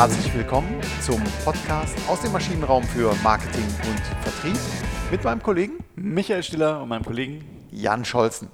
Herzlich 0.00 0.34
willkommen 0.34 0.80
zum 1.02 1.22
Podcast 1.44 1.94
aus 2.08 2.22
dem 2.22 2.32
Maschinenraum 2.32 2.82
für 2.84 3.14
Marketing 3.22 3.66
und 3.86 4.00
Vertrieb 4.22 4.58
mit 5.10 5.22
meinem 5.24 5.42
Kollegen 5.42 5.74
Michael 5.94 6.42
Stiller 6.42 6.80
und 6.80 6.88
meinem 6.88 7.04
Kollegen 7.04 7.44
Jan 7.70 8.06
Scholzen. 8.06 8.48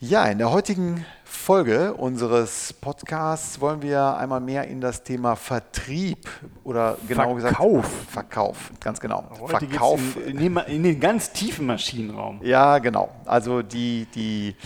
Ja, 0.00 0.24
in 0.28 0.38
der 0.38 0.50
heutigen 0.50 1.04
Folge 1.26 1.92
unseres 1.92 2.72
Podcasts 2.72 3.60
wollen 3.60 3.82
wir 3.82 4.16
einmal 4.16 4.40
mehr 4.40 4.66
in 4.66 4.80
das 4.80 5.02
Thema 5.02 5.36
Vertrieb 5.36 6.26
oder 6.64 6.96
genau 7.06 7.36
Verkauf. 7.38 7.82
gesagt 7.82 8.10
Verkauf, 8.10 8.72
ganz 8.80 8.98
genau. 8.98 9.26
Heute 9.42 9.66
Verkauf. 9.66 10.00
in, 10.24 10.38
in, 10.38 10.54
den, 10.54 10.56
in 10.68 10.82
den 10.84 11.00
ganz 11.00 11.32
tiefen 11.32 11.66
Maschinenraum. 11.66 12.40
Ja, 12.42 12.78
genau. 12.78 13.10
Also 13.26 13.60
die, 13.60 14.06
die 14.14 14.56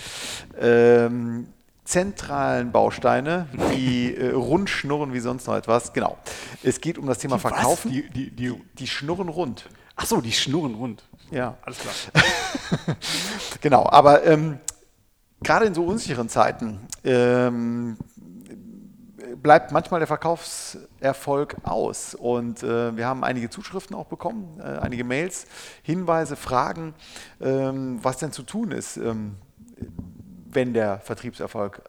ähm, 0.57 1.47
zentralen 1.91 2.71
Bausteine, 2.71 3.47
die 3.75 4.15
äh, 4.15 4.31
rund 4.31 4.69
schnurren 4.69 5.13
wie 5.13 5.19
sonst 5.19 5.45
noch 5.47 5.55
etwas. 5.55 5.91
Genau. 5.91 6.17
Es 6.63 6.79
geht 6.79 6.97
um 6.97 7.05
das 7.05 7.17
Thema 7.17 7.37
Die 7.37 7.43
was? 7.43 7.51
Verkaufen. 7.53 7.91
Die- 7.91 8.09
die- 8.09 8.31
die- 8.31 8.61
die 8.79 8.87
schnurren 8.87 9.27
rund. 9.27 9.69
Ach 9.97 10.05
so, 10.05 10.21
die 10.21 10.31
schnurren 10.31 10.75
rund. 10.75 11.03
Ja. 11.31 11.57
Alles 11.63 11.79
klar. 11.79 11.93
Genau, 13.61 13.85
aber 13.89 14.23
ähm, 14.25 14.57
gerade 15.43 15.65
in 15.65 15.73
so 15.73 15.83
unsicheren 15.85 16.29
Zeiten 16.29 16.79
ähm, 17.03 17.97
bleibt 19.43 19.71
manchmal 19.71 19.99
der 19.99 20.07
Verkaufserfolg 20.07 21.57
aus. 21.63 22.15
Und 22.15 22.63
äh, 22.63 22.95
wir 22.95 23.05
haben 23.05 23.23
einige 23.23 23.49
Zuschriften 23.49 23.95
auch 23.95 24.07
bekommen, 24.07 24.59
äh, 24.59 24.63
einige 24.79 25.03
Mails, 25.03 25.45
Hinweise, 25.83 26.35
Fragen, 26.37 26.93
ähm, 27.41 27.99
was 28.01 28.17
denn 28.17 28.31
zu 28.31 28.43
tun 28.43 28.71
ist, 28.71 28.97
ähm, 28.97 29.35
wenn 30.53 30.73
der 30.73 30.99
Vertriebserfolg, 30.99 31.81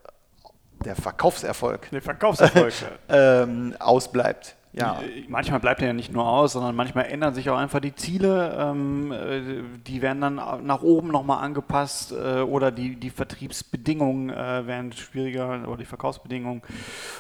der 0.85 0.97
Verkaufserfolg 0.97 1.89
Der 1.91 2.03
Verkaufserfolg. 2.03 2.73
ähm, 3.09 3.75
ausbleibt. 3.79 4.57
Ja. 4.75 5.01
Die- 5.03 5.27
Manchmal 5.29 5.61
bleibt 5.61 5.83
er 5.83 5.89
ja 5.89 5.93
nicht 5.93 6.13
nur 6.15 6.27
aus, 6.27 6.55
sondern 6.55 6.75
manchmal 6.75 7.05
ändern 7.05 7.35
sich 7.35 7.51
auch 7.51 7.59
einfach 7.59 7.81
die 7.81 7.95
Ziele. 7.95 8.57
Ähm, 8.59 9.13
äh, 9.13 9.43
die 9.87 10.01
werden 10.01 10.23
dann 10.23 10.37
nach 10.65 10.81
oben 10.81 11.09
nochmal 11.09 11.45
angepasst 11.45 12.13
äh, 12.13 12.41
oder 12.41 12.71
die, 12.73 12.97
die 12.97 13.11
Vertriebsbedingungen 13.11 14.31
äh, 14.31 14.67
werden 14.67 14.93
schwieriger 14.93 15.69
oder 15.69 15.77
die 15.77 15.85
Verkaufsbedingungen. 15.85 16.63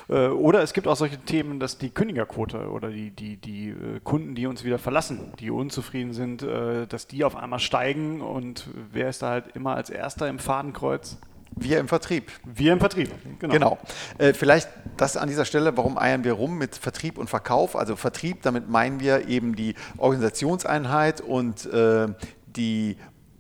Äh, 0.09 0.29
oder 0.29 0.63
es 0.63 0.73
gibt 0.73 0.89
auch 0.89 0.97
solche 0.97 1.19
Themen, 1.19 1.61
dass 1.61 1.77
die 1.77 1.91
Kündigerquote 1.91 2.71
oder 2.71 2.89
die, 2.89 3.11
die, 3.11 3.37
die 3.37 3.69
äh, 3.69 4.01
Kunden, 4.03 4.35
die 4.35 4.47
uns 4.47 4.65
wieder 4.65 4.79
verlassen, 4.79 5.35
die 5.39 5.51
unzufrieden 5.51 6.15
sind, 6.15 6.43
äh, 6.43 6.87
dass 6.87 7.07
die 7.07 7.23
auf 7.23 7.37
einmal 7.37 7.59
steigen 7.59 8.23
und 8.23 8.67
wer 8.93 9.11
ist 9.11 9.21
da 9.21 9.29
halt 9.29 9.55
immer 9.55 9.75
als 9.77 9.91
erster 9.91 10.27
im 10.27 10.39
Fadenkreuz? 10.39 11.19
Wir 11.57 11.79
im 11.79 11.89
Vertrieb. 11.89 12.31
Wir 12.45 12.73
im 12.73 12.81
Vertrieb. 12.81 13.11
Genau. 13.39 13.79
Äh, 14.19 14.33
vielleicht 14.33 14.69
das 14.97 15.17
an 15.17 15.29
dieser 15.29 15.45
Stelle, 15.45 15.77
warum 15.77 15.99
eiern 15.99 16.25
wir 16.25 16.33
rum 16.33 16.59
mit 16.59 16.77
Vertrieb 16.77 17.19
und 17.19 17.29
Verkauf? 17.29 17.77
Also 17.77 17.97
Vertrieb, 17.97 18.43
damit 18.43 18.69
meinen 18.69 19.01
wir 19.01 19.29
eben 19.29 19.55
die 19.55 19.75
Organisationseinheit 19.99 21.21
und 21.21 21.67
äh, 21.67 22.09
die 22.47 22.97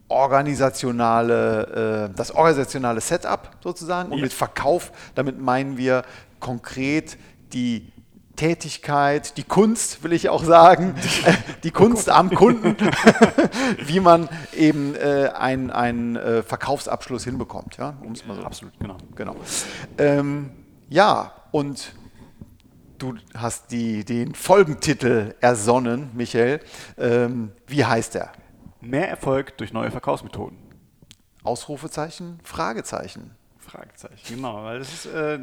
organisationale, 0.08 2.08
äh, 2.10 2.16
das 2.16 2.34
organisationale 2.34 3.00
Setup 3.00 3.50
sozusagen. 3.62 4.12
Und 4.12 4.18
Ja. 4.18 4.24
mit 4.24 4.32
Verkauf, 4.32 4.92
damit 5.14 5.40
meinen 5.40 5.76
wir 5.76 6.02
konkret 6.40 7.16
die 7.52 7.91
Tätigkeit, 8.42 9.36
die 9.36 9.44
Kunst, 9.44 10.02
will 10.02 10.12
ich 10.12 10.28
auch 10.28 10.42
sagen, 10.42 10.96
die 11.62 11.70
Kunst 11.70 12.08
am 12.08 12.28
Kunden, 12.28 12.76
wie 13.86 14.00
man 14.00 14.28
eben 14.52 14.96
äh, 14.96 15.28
einen, 15.32 15.70
einen 15.70 16.16
äh, 16.16 16.42
Verkaufsabschluss 16.42 17.22
hinbekommt, 17.22 17.76
ja, 17.76 17.94
um 18.02 18.10
es 18.10 18.26
mal 18.26 18.34
so 18.34 18.42
Absolut, 18.42 18.76
genau. 18.80 18.96
Genau. 19.14 19.36
Ähm, 19.96 20.50
ja, 20.88 21.30
und 21.52 21.92
du 22.98 23.14
hast 23.36 23.70
die, 23.70 24.04
den 24.04 24.34
Folgentitel 24.34 25.36
ersonnen, 25.40 26.10
Michael. 26.12 26.58
Ähm, 26.98 27.52
wie 27.68 27.84
heißt 27.84 28.16
er? 28.16 28.32
Mehr 28.80 29.08
Erfolg 29.08 29.56
durch 29.58 29.72
neue 29.72 29.92
Verkaufsmethoden. 29.92 30.58
Ausrufezeichen, 31.44 32.40
Fragezeichen. 32.42 33.36
Fragezeichen, 33.62 34.34
genau, 34.34 34.64
weil 34.64 34.80
es 34.80 34.92
ist 34.92 35.06
äh, 35.06 35.38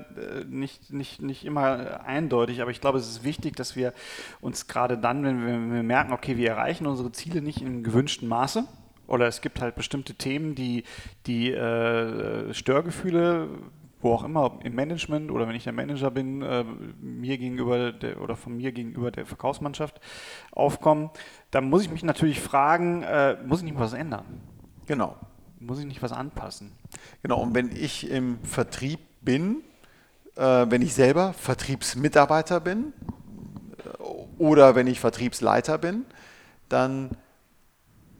nicht, 0.47 0.91
nicht, 0.93 1.21
nicht 1.21 1.45
immer 1.45 2.03
eindeutig, 2.05 2.61
aber 2.61 2.71
ich 2.71 2.81
glaube, 2.81 2.97
es 2.99 3.09
ist 3.09 3.23
wichtig, 3.23 3.55
dass 3.55 3.75
wir 3.75 3.93
uns 4.41 4.67
gerade 4.67 4.97
dann, 4.97 5.23
wenn 5.23 5.45
wir, 5.45 5.53
wenn 5.53 5.73
wir 5.73 5.83
merken, 5.83 6.13
okay, 6.13 6.37
wir 6.37 6.49
erreichen 6.49 6.85
unsere 6.85 7.11
Ziele 7.11 7.41
nicht 7.41 7.61
im 7.61 7.83
gewünschten 7.83 8.27
Maße 8.27 8.65
oder 9.07 9.27
es 9.27 9.41
gibt 9.41 9.61
halt 9.61 9.75
bestimmte 9.75 10.13
Themen, 10.13 10.53
die, 10.53 10.83
die 11.25 11.51
äh, 11.51 12.53
Störgefühle, 12.53 13.49
wo 14.01 14.13
auch 14.13 14.23
immer, 14.23 14.59
im 14.63 14.75
Management 14.75 15.31
oder 15.31 15.47
wenn 15.47 15.55
ich 15.55 15.63
der 15.63 15.73
Manager 15.73 16.11
bin, 16.11 16.41
äh, 16.41 16.63
mir 17.01 17.37
gegenüber 17.37 17.91
der, 17.91 18.21
oder 18.21 18.35
von 18.35 18.55
mir 18.55 18.71
gegenüber 18.71 19.11
der 19.11 19.25
Verkaufsmannschaft 19.25 19.99
aufkommen, 20.51 21.09
dann 21.51 21.69
muss 21.69 21.83
ich 21.83 21.91
mich 21.91 22.03
natürlich 22.03 22.39
fragen, 22.39 23.03
äh, 23.03 23.37
muss 23.45 23.59
ich 23.59 23.65
nicht 23.65 23.79
was 23.79 23.93
ändern? 23.93 24.25
Genau. 24.85 25.15
Muss 25.59 25.79
ich 25.79 25.85
nicht 25.85 26.01
was 26.01 26.13
anpassen? 26.13 26.71
Genau, 27.21 27.41
und 27.41 27.53
wenn 27.53 27.75
ich 27.75 28.09
im 28.09 28.39
Vertrieb 28.43 28.99
bin, 29.21 29.61
äh, 30.35 30.65
wenn 30.69 30.81
ich 30.81 30.93
selber 30.93 31.33
Vertriebsmitarbeiter 31.33 32.61
bin 32.61 32.93
äh, 33.77 34.03
oder 34.37 34.75
wenn 34.75 34.87
ich 34.87 35.01
Vertriebsleiter 35.01 35.77
bin, 35.77 36.05
dann 36.69 37.09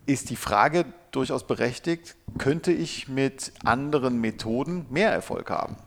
ist 0.06 0.30
die 0.30 0.36
Frage 0.36 0.86
durchaus 1.12 1.48
berechtigt, 1.48 2.16
könnte 2.38 2.74
ich 2.74 3.08
mit 3.08 3.54
anderen 3.64 4.20
Methoden 4.20 4.86
mehr 4.90 5.12
Erfolg 5.12 5.50
haben? 5.50 5.78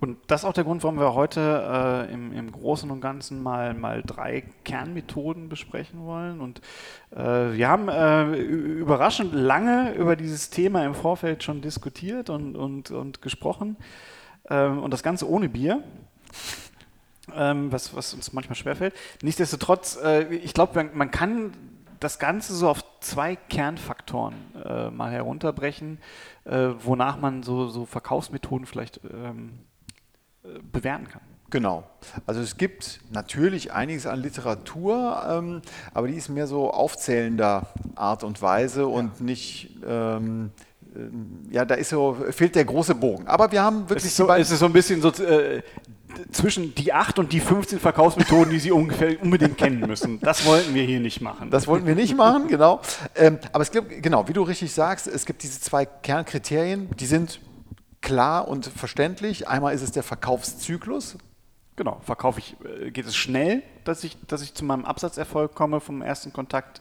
Und 0.00 0.18
das 0.26 0.42
ist 0.42 0.44
auch 0.44 0.52
der 0.52 0.64
Grund, 0.64 0.82
warum 0.82 0.98
wir 0.98 1.14
heute 1.14 2.06
äh, 2.08 2.12
im, 2.12 2.32
im 2.32 2.52
Großen 2.52 2.90
und 2.90 3.00
Ganzen 3.00 3.42
mal, 3.42 3.74
mal 3.74 4.02
drei 4.04 4.44
Kernmethoden 4.64 5.48
besprechen 5.48 6.04
wollen. 6.04 6.40
Und 6.40 6.60
äh, 7.10 7.52
wir 7.52 7.68
haben 7.68 7.88
äh, 7.88 8.36
überraschend 8.36 9.32
lange 9.34 9.94
über 9.94 10.16
dieses 10.16 10.50
Thema 10.50 10.84
im 10.84 10.94
Vorfeld 10.94 11.42
schon 11.42 11.60
diskutiert 11.60 12.30
und, 12.30 12.56
und, 12.56 12.90
und 12.90 13.22
gesprochen. 13.22 13.76
Ähm, 14.48 14.82
und 14.82 14.92
das 14.92 15.02
Ganze 15.02 15.28
ohne 15.28 15.48
Bier. 15.48 15.82
Ähm, 17.34 17.72
was, 17.72 17.94
was 17.96 18.14
uns 18.14 18.32
manchmal 18.32 18.54
schwerfällt. 18.54 18.94
Nichtsdestotrotz, 19.20 19.98
äh, 20.00 20.32
ich 20.36 20.54
glaube, 20.54 20.74
man, 20.76 20.90
man 20.96 21.10
kann 21.10 21.52
das 22.00 22.18
Ganze 22.18 22.54
so 22.54 22.68
auf 22.68 22.84
zwei 23.00 23.36
Kernfaktoren 23.36 24.34
äh, 24.64 24.90
mal 24.90 25.10
herunterbrechen, 25.10 25.98
äh, 26.44 26.68
wonach 26.82 27.18
man 27.18 27.42
so, 27.42 27.68
so 27.68 27.86
Verkaufsmethoden 27.86 28.66
vielleicht 28.66 29.00
ähm, 29.04 29.60
äh, 30.44 30.58
bewerten 30.72 31.08
kann. 31.08 31.22
Genau. 31.50 31.84
Also 32.26 32.40
es 32.40 32.56
gibt 32.56 33.00
natürlich 33.12 33.72
einiges 33.72 34.06
an 34.06 34.20
Literatur, 34.20 35.22
ähm, 35.28 35.62
aber 35.94 36.08
die 36.08 36.14
ist 36.14 36.28
mehr 36.28 36.46
so 36.46 36.70
aufzählender 36.70 37.68
Art 37.94 38.24
und 38.24 38.42
Weise 38.42 38.86
und 38.86 39.20
nicht, 39.20 39.70
ähm, 39.86 40.50
ähm, 40.96 41.46
ja, 41.50 41.64
da 41.64 41.76
ist 41.76 41.90
so, 41.90 42.16
fehlt 42.30 42.56
der 42.56 42.64
große 42.64 42.96
Bogen. 42.96 43.28
Aber 43.28 43.52
wir 43.52 43.62
haben 43.62 43.84
Es 43.84 43.90
wirklich 43.90 44.04
ist, 44.06 44.18
die 44.18 44.22
so, 44.22 44.32
es 44.32 44.50
ist 44.50 44.58
so 44.58 44.66
ein 44.66 44.72
bisschen 44.72 45.00
so 45.00 45.10
äh, 45.22 45.62
zwischen 46.32 46.74
die 46.74 46.92
8 46.92 47.18
und 47.18 47.32
die 47.32 47.40
15 47.40 47.78
Verkaufsmethoden, 47.78 48.50
die 48.50 48.58
Sie 48.58 48.72
ungefähr 48.72 49.20
unbedingt 49.22 49.56
kennen 49.58 49.80
müssen. 49.80 50.20
Das 50.20 50.44
wollten 50.44 50.74
wir 50.74 50.82
hier 50.82 51.00
nicht 51.00 51.20
machen. 51.20 51.50
Das 51.50 51.66
wollten 51.66 51.86
wir 51.86 51.94
nicht 51.94 52.16
machen, 52.16 52.48
genau. 52.48 52.80
Ähm, 53.14 53.38
aber 53.52 53.62
es 53.62 53.70
gibt, 53.70 54.02
genau, 54.02 54.28
wie 54.28 54.32
du 54.32 54.42
richtig 54.42 54.72
sagst, 54.72 55.06
es 55.06 55.26
gibt 55.26 55.42
diese 55.42 55.60
zwei 55.60 55.86
Kernkriterien, 55.86 56.90
die 56.98 57.06
sind 57.06 57.40
klar 58.00 58.48
und 58.48 58.66
verständlich. 58.66 59.48
Einmal 59.48 59.74
ist 59.74 59.82
es 59.82 59.92
der 59.92 60.02
Verkaufszyklus. 60.02 61.16
Genau, 61.76 62.00
verkaufe 62.04 62.40
ich, 62.40 62.56
äh, 62.64 62.90
geht 62.90 63.06
es 63.06 63.14
schnell, 63.14 63.62
dass 63.84 64.02
ich, 64.02 64.16
dass 64.26 64.42
ich 64.42 64.54
zu 64.54 64.64
meinem 64.64 64.84
Absatzerfolg 64.84 65.54
komme 65.54 65.80
vom 65.80 66.02
ersten 66.02 66.32
Kontakt 66.32 66.80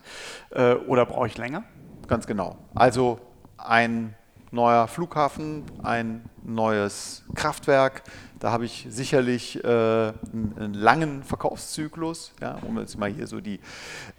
äh, 0.51 0.73
oder 0.73 1.05
brauche 1.05 1.27
ich 1.27 1.37
länger? 1.37 1.63
Ganz 2.07 2.27
genau. 2.27 2.57
Also 2.73 3.19
ein 3.57 4.15
neuer 4.55 4.87
Flughafen, 4.87 5.63
ein 5.83 6.23
neues 6.43 7.23
Kraftwerk. 7.35 8.03
Da 8.39 8.51
habe 8.51 8.65
ich 8.65 8.87
sicherlich 8.89 9.63
äh, 9.63 9.67
einen, 9.67 10.73
langen 10.73 11.23
Verkaufszyklus, 11.23 12.33
ja, 12.41 12.57
um 12.61 12.79
jetzt 12.79 12.97
mal 12.97 13.09
hier 13.09 13.27
so 13.27 13.41
die 13.41 13.59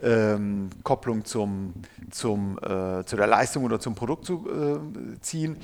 ähm, 0.03 0.71
Kopplung 0.85 1.25
zum, 1.25 1.75
zum, 2.11 2.59
äh, 2.59 3.05
zu 3.05 3.17
der 3.17 3.27
Leistung 3.27 3.65
oder 3.65 3.81
zum 3.81 3.95
Produkt 3.95 4.27
zu 4.27 4.47
äh, 4.49 5.21
ziehen. 5.21 5.57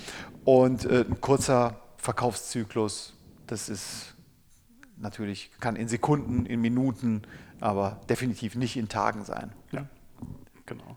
Und 0.44 0.84
äh, 0.86 1.04
ein 1.08 1.20
kurzer 1.20 1.76
Verkaufszyklus, 1.98 3.14
das 3.46 3.68
ist 3.68 4.14
natürlich, 4.96 5.50
kann 5.60 5.76
in 5.76 5.88
Sekunden, 5.88 6.46
in 6.46 6.60
Minuten, 6.60 7.22
aber 7.60 8.00
definitiv 8.08 8.56
nicht 8.56 8.76
in 8.76 8.88
Tagen 8.88 9.24
sein. 9.24 9.52
Ja, 9.70 9.86
genau. 10.72 10.96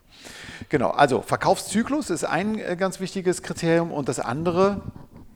Genau, 0.69 0.89
also 0.89 1.21
Verkaufszyklus 1.21 2.09
ist 2.09 2.23
ein 2.23 2.57
äh, 2.57 2.75
ganz 2.75 2.99
wichtiges 2.99 3.41
Kriterium 3.41 3.91
und 3.91 4.09
das 4.09 4.19
andere 4.19 4.81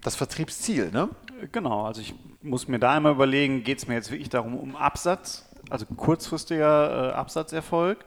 das 0.01 0.15
Vertriebsziel. 0.15 0.91
Ne? 0.91 1.09
Genau, 1.51 1.85
also 1.85 2.01
ich 2.01 2.13
muss 2.41 2.67
mir 2.67 2.79
da 2.79 2.93
einmal 2.93 3.11
überlegen, 3.11 3.63
geht 3.63 3.79
es 3.79 3.87
mir 3.87 3.95
jetzt 3.95 4.11
wirklich 4.11 4.29
darum, 4.29 4.55
um 4.55 4.75
Absatz 4.75 5.49
also 5.69 5.85
kurzfristiger 5.85 7.11
äh, 7.11 7.13
Absatzerfolg, 7.13 8.03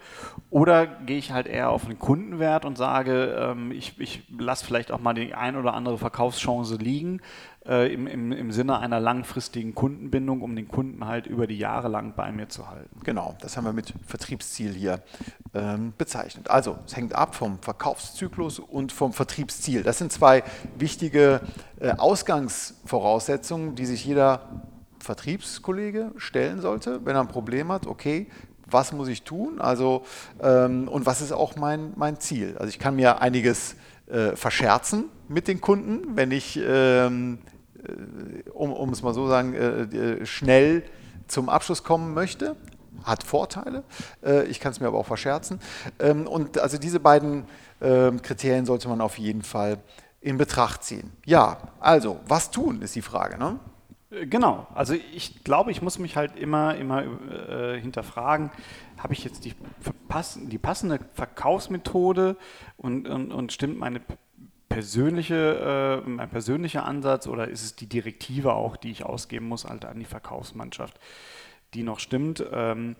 oder 0.51 0.87
gehe 0.87 1.19
ich 1.19 1.33
halt 1.33 1.47
eher 1.47 1.71
auf 1.71 1.85
den 1.87 1.99
Kundenwert 1.99 2.65
und 2.65 2.77
sage, 2.77 3.37
ähm, 3.39 3.71
ich, 3.71 3.99
ich 3.99 4.23
lasse 4.37 4.65
vielleicht 4.65 4.91
auch 4.91 5.01
mal 5.01 5.15
die 5.15 5.35
ein 5.35 5.57
oder 5.57 5.75
andere 5.75 5.99
Verkaufschance 5.99 6.77
liegen, 6.77 7.21
äh, 7.67 7.93
im, 7.93 8.07
im, 8.07 8.33
im 8.33 8.53
Sinne 8.53 8.79
einer 8.79 9.01
langfristigen 9.01 9.75
Kundenbindung, 9.75 10.43
um 10.43 10.57
den 10.57 10.69
Kunden 10.69 11.07
halt 11.07 11.27
über 11.27 11.47
die 11.47 11.59
Jahre 11.59 11.89
lang 11.89 12.15
bei 12.17 12.33
mir 12.33 12.49
zu 12.49 12.69
halten. 12.69 13.01
Genau, 13.05 13.37
das 13.41 13.57
haben 13.57 13.65
wir 13.65 13.73
mit 13.73 13.95
Vertriebsziel 14.07 14.73
hier 14.73 15.01
ähm, 15.55 15.93
bezeichnet. 15.97 16.51
Also 16.51 16.79
es 16.87 16.97
hängt 16.97 17.15
ab 17.15 17.35
vom 17.35 17.59
Verkaufszyklus 17.61 18.59
und 18.59 18.93
vom 18.93 19.13
Vertriebsziel. 19.13 19.83
Das 19.83 19.99
sind 19.99 20.13
zwei 20.13 20.43
wichtige 20.77 21.41
äh, 21.81 21.91
Ausgangsvoraussetzungen, 21.93 23.75
die 23.75 23.87
sich 23.87 24.05
jeder 24.05 24.63
Vertriebskollege 24.99 26.13
stellen 26.17 26.61
sollte, 26.61 27.05
wenn 27.05 27.17
er 27.17 27.23
ein 27.23 27.29
Problem 27.29 27.71
hat, 27.73 27.87
okay, 27.87 28.29
was 28.71 28.93
muss 28.93 29.09
ich 29.09 29.23
tun? 29.23 29.61
Also, 29.61 30.05
ähm, 30.41 30.89
und 30.89 31.07
was 31.07 31.21
ist 31.21 31.33
auch 31.33 31.57
mein, 31.57 31.93
mein 31.97 32.19
Ziel? 32.21 32.57
Also 32.59 32.69
ich 32.69 32.79
kann 32.79 32.97
mir 32.97 33.21
einiges 33.21 33.77
äh, 34.07 34.35
verscherzen 34.37 35.07
mit 35.29 35.49
den 35.49 35.61
Kunden, 35.61 36.17
wenn 36.17 36.31
ich 36.31 36.59
ähm, 36.65 37.39
äh, 37.45 37.52
um, 38.53 38.73
um 38.73 38.91
es 38.91 39.03
mal 39.03 39.15
so 39.15 39.29
sagen, 39.29 39.55
äh, 39.55 39.83
äh, 39.83 40.27
schnell 40.27 40.85
zum 41.29 41.49
Abschluss 41.49 41.83
kommen 41.83 42.15
möchte. 42.15 42.57
Hat 43.05 43.25
Vorteile, 43.25 43.83
ich 44.49 44.61
kann 44.61 44.71
es 44.71 44.79
mir 44.79 44.87
aber 44.87 44.99
auch 44.99 45.07
verscherzen. 45.07 45.59
Ähm, 45.99 46.29
und 46.29 46.59
also 46.59 46.79
diese 46.79 47.01
beiden 47.01 47.47
ähm, 47.81 48.23
Kriterien 48.23 48.65
sollte 48.65 48.89
man 48.89 49.01
auf 49.01 49.19
jeden 49.19 49.43
Fall 49.43 49.79
in 50.21 50.39
Betracht 50.39 50.85
ziehen. 50.85 51.11
Ja, 51.27 51.59
also, 51.81 52.21
was 52.29 52.53
tun, 52.53 52.81
ist 52.81 52.95
die 52.95 53.03
Frage. 53.03 53.39
Ne? 53.39 53.59
Genau, 54.29 54.67
also 54.75 54.95
ich 55.15 55.43
glaube, 55.43 55.71
ich 55.71 55.81
muss 55.81 55.99
mich 55.99 56.17
halt 56.17 56.37
immer, 56.37 56.77
immer 56.77 57.03
äh, 57.03 57.81
hinterfragen, 57.81 58.51
habe 58.99 59.15
ich 59.15 59.25
jetzt 59.25 59.47
die, 59.47 59.55
die 60.37 60.59
passende 60.59 61.01
Verkaufsmethode 61.15 62.37
und, 62.77 63.09
und, 63.09 63.33
und 63.33 63.53
stimmt 63.53 63.79
meine 63.79 64.03
persönliche, 64.73 66.03
äh, 66.05 66.09
mein 66.09 66.29
persönlicher 66.29 66.85
Ansatz 66.85 67.27
oder 67.27 67.49
ist 67.49 67.63
es 67.63 67.77
die 67.77 67.89
Direktive 67.89 68.55
auch, 68.55 68.77
die 68.77 68.91
ich 68.91 69.05
ausgeben 69.05 69.49
muss 69.49 69.65
halt 69.65 69.85
an 69.85 69.99
die 69.99 70.05
Verkaufsmannschaft, 70.05 70.99
die 71.75 71.83
noch 71.83 71.99
stimmt? 71.99 72.45
Ähm, 72.53 72.97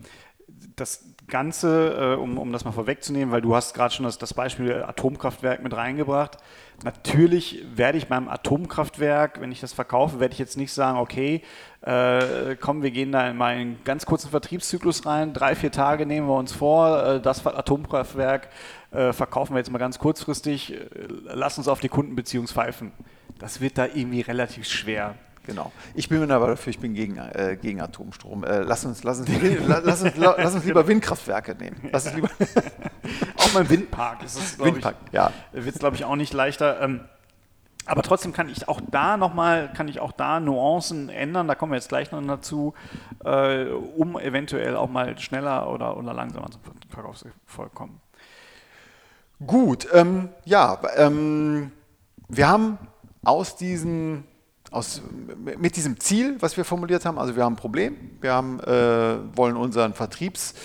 das 0.75 1.05
Ganze, 1.27 2.15
äh, 2.17 2.19
um, 2.19 2.37
um 2.37 2.51
das 2.51 2.65
mal 2.65 2.71
vorwegzunehmen, 2.71 3.31
weil 3.31 3.41
du 3.41 3.55
hast 3.55 3.73
gerade 3.73 3.93
schon 3.93 4.05
das, 4.05 4.17
das 4.17 4.33
Beispiel 4.33 4.83
Atomkraftwerk 4.83 5.63
mit 5.63 5.75
reingebracht. 5.75 6.37
Natürlich 6.83 7.63
werde 7.75 7.97
ich 7.97 8.07
beim 8.07 8.27
Atomkraftwerk, 8.27 9.39
wenn 9.39 9.51
ich 9.51 9.61
das 9.61 9.73
verkaufe, 9.73 10.19
werde 10.19 10.33
ich 10.33 10.39
jetzt 10.39 10.57
nicht 10.57 10.73
sagen, 10.73 10.97
okay, 10.97 11.41
äh, 11.81 12.55
komm, 12.59 12.81
wir 12.81 12.91
gehen 12.91 13.11
da 13.11 13.29
in 13.29 13.37
meinen 13.37 13.83
ganz 13.83 14.05
kurzen 14.05 14.29
Vertriebszyklus 14.29 15.05
rein, 15.05 15.33
drei, 15.33 15.55
vier 15.55 15.71
Tage 15.71 16.05
nehmen 16.05 16.27
wir 16.27 16.35
uns 16.35 16.51
vor, 16.51 17.03
äh, 17.03 17.21
das 17.21 17.45
Atomkraftwerk 17.45 18.49
äh, 18.93 19.13
verkaufen 19.13 19.53
wir 19.53 19.59
jetzt 19.59 19.71
mal 19.71 19.79
ganz 19.79 19.99
kurzfristig, 19.99 20.73
äh, 20.73 20.87
lass 21.25 21.57
uns 21.57 21.67
auf 21.67 21.79
die 21.79 21.89
Kundenbeziehung 21.89 22.47
pfeifen. 22.47 22.91
Das 23.39 23.61
wird 23.61 23.77
da 23.77 23.85
irgendwie 23.85 24.21
relativ 24.21 24.65
schwer. 24.67 25.15
Genau. 25.45 25.73
Ich 25.93 26.07
bin 26.07 26.31
aber 26.31 26.47
dafür, 26.47 26.71
ich 26.71 26.79
bin 26.79 26.93
gegen, 26.93 27.17
äh, 27.17 27.57
gegen 27.61 27.81
Atomstrom. 27.81 28.45
Äh, 28.45 28.61
lass, 28.61 28.85
uns, 28.85 29.03
lass, 29.03 29.19
uns, 29.19 29.29
lass, 29.67 30.01
uns, 30.01 30.15
lass 30.15 30.55
uns 30.55 30.63
lieber 30.63 30.87
Windkraftwerke 30.87 31.55
nehmen. 31.55 31.89
Lass 31.91 32.05
uns 32.05 32.15
lieber 32.15 32.29
auch 33.37 33.49
beim 33.49 33.69
Windpark 33.69 34.23
ist 34.23 34.37
es, 34.37 34.59
Windpark, 34.59 34.95
ich, 35.07 35.13
ja. 35.13 35.31
wird 35.51 35.75
es, 35.75 35.79
glaube 35.79 35.97
ich, 35.97 36.05
auch 36.05 36.15
nicht 36.15 36.33
leichter. 36.33 36.81
Ähm, 36.81 37.01
aber 37.85 38.03
trotzdem 38.03 38.31
kann 38.31 38.47
ich 38.47 38.69
auch 38.69 38.79
da 38.89 39.17
nochmal, 39.17 39.73
kann 39.73 39.89
ich 39.89 39.99
auch 39.99 40.13
da 40.13 40.39
Nuancen 40.39 41.09
ändern, 41.09 41.49
da 41.49 41.55
kommen 41.55 41.73
wir 41.73 41.77
jetzt 41.77 41.89
gleich 41.89 42.11
noch 42.13 42.25
dazu, 42.25 42.73
äh, 43.25 43.65
um 43.65 44.17
eventuell 44.17 44.77
auch 44.77 44.89
mal 44.89 45.19
schneller 45.19 45.69
oder, 45.69 45.97
oder 45.97 46.13
langsamer 46.13 46.49
zum 46.49 46.61
Verkaufserfolg 46.89 47.73
kommen. 47.73 47.99
Gut, 49.45 49.87
ähm, 49.91 50.29
ja, 50.45 50.79
ähm, 50.95 51.71
wir 52.29 52.47
haben 52.47 52.77
aus 53.23 53.55
diesen 53.55 54.25
aus, 54.73 55.01
mit 55.59 55.75
diesem 55.75 55.99
Ziel, 55.99 56.37
was 56.39 56.57
wir 56.57 56.65
formuliert 56.65 57.05
haben, 57.05 57.19
also 57.19 57.35
wir 57.35 57.43
haben 57.43 57.53
ein 57.53 57.57
Problem, 57.57 57.95
wir 58.21 58.33
haben, 58.33 58.59
äh, 58.61 59.37
wollen 59.37 59.55
unseren 59.55 59.93
Vertriebs, 59.93 60.55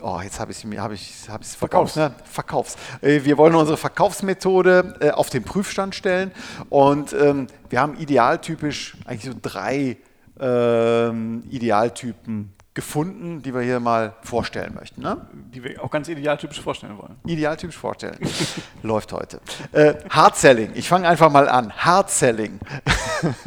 oh, 0.00 0.20
jetzt 0.22 0.40
habe 0.40 0.52
ich 0.52 0.64
es 0.64 0.78
hab 0.78 0.92
ich, 0.92 1.28
hab 1.28 1.44
verkauft, 1.44 1.96
ne? 1.96 2.14
Verkaufs. 2.24 2.76
Äh, 3.02 3.24
wir 3.24 3.36
wollen 3.36 3.54
unsere 3.54 3.76
Verkaufsmethode 3.76 4.96
äh, 5.00 5.10
auf 5.10 5.28
den 5.30 5.44
Prüfstand 5.44 5.94
stellen 5.94 6.32
und 6.70 7.12
ähm, 7.12 7.46
wir 7.68 7.80
haben 7.80 7.98
idealtypisch 7.98 8.96
eigentlich 9.04 9.32
so 9.32 9.38
drei 9.40 9.98
ähm, 10.40 11.44
Idealtypen 11.50 12.54
gefunden, 12.78 13.42
die 13.42 13.52
wir 13.52 13.62
hier 13.62 13.80
mal 13.80 14.14
vorstellen 14.22 14.72
möchten. 14.72 15.02
Ne? 15.02 15.16
Die 15.52 15.64
wir 15.64 15.82
auch 15.82 15.90
ganz 15.90 16.06
idealtypisch 16.06 16.60
vorstellen 16.60 16.96
wollen. 16.96 17.16
Idealtypisch 17.26 17.76
vorstellen. 17.76 18.16
Läuft 18.84 19.12
heute. 19.12 19.40
Äh, 19.72 19.94
Hard 20.08 20.36
Selling. 20.36 20.70
Ich 20.76 20.88
fange 20.88 21.08
einfach 21.08 21.28
mal 21.28 21.48
an. 21.48 21.72
Hard 21.72 22.08
Selling. 22.08 22.60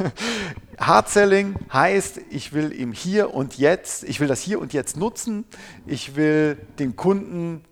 Hard 0.78 1.08
Selling 1.08 1.54
heißt, 1.72 2.20
ich 2.28 2.52
will 2.52 2.72
im 2.72 2.92
Hier 2.92 3.32
und 3.32 3.56
Jetzt, 3.56 4.04
ich 4.04 4.20
will 4.20 4.28
das 4.28 4.42
Hier 4.42 4.60
und 4.60 4.74
Jetzt 4.74 4.98
nutzen. 4.98 5.46
Ich 5.86 6.14
will 6.14 6.58
den 6.78 6.94
Kunden 6.94 7.64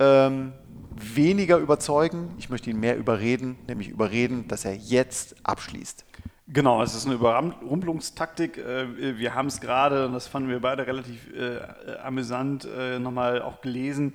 ähm, 0.00 0.52
weniger 0.96 1.58
überzeugen. 1.58 2.34
Ich 2.38 2.50
möchte 2.50 2.70
ihn 2.70 2.80
mehr 2.80 2.96
überreden, 2.96 3.56
nämlich 3.68 3.88
überreden, 3.88 4.48
dass 4.48 4.64
er 4.64 4.74
jetzt 4.74 5.36
abschließt. 5.44 6.04
Genau, 6.52 6.82
es 6.82 6.94
ist 6.94 7.06
eine 7.06 7.14
Überrumpelungstaktik. 7.14 8.58
Äh, 8.58 9.18
wir 9.18 9.34
haben 9.34 9.46
es 9.46 9.60
gerade, 9.60 10.06
und 10.06 10.12
das 10.12 10.26
fanden 10.26 10.50
wir 10.50 10.60
beide 10.60 10.86
relativ 10.86 11.32
äh, 11.32 11.60
amüsant, 12.02 12.66
äh, 12.66 12.98
nochmal 12.98 13.40
auch 13.40 13.62
gelesen. 13.62 14.12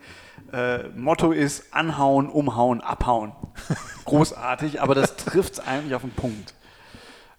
Äh, 0.53 0.89
Motto 0.89 1.31
ist 1.31 1.73
anhauen, 1.73 2.29
umhauen, 2.29 2.81
abhauen. 2.81 3.31
Großartig, 4.05 4.81
aber 4.81 4.93
das 4.93 5.15
trifft 5.15 5.53
es 5.53 5.59
eigentlich 5.59 5.95
auf 5.95 6.03
den 6.03 6.11
Punkt. 6.11 6.53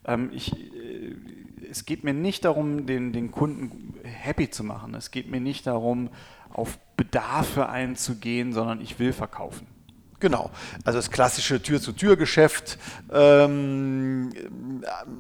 Ähm, 0.05 0.31
ich, 0.33 0.53
äh, 0.57 1.15
es 1.71 1.85
geht 1.85 2.03
mir 2.03 2.15
nicht 2.15 2.45
darum, 2.45 2.87
den, 2.87 3.13
den 3.13 3.31
Kunden 3.31 3.95
happy 4.03 4.51
zu 4.51 4.65
machen. 4.65 4.95
Es 4.95 5.13
geht 5.13 5.31
mir 5.31 5.41
nicht 5.41 5.69
darum, 5.69 6.11
auf 6.53 6.77
Bedarfe 6.97 7.69
einzugehen, 7.69 8.53
sondern 8.53 8.81
ich 8.81 8.99
will 8.99 9.13
verkaufen. 9.13 9.78
Genau, 10.21 10.51
also 10.85 10.99
das 10.99 11.13
klassische 11.13 11.63
Tür-zu-Tür-Geschäft, 11.63 12.77
ähm, 13.13 14.33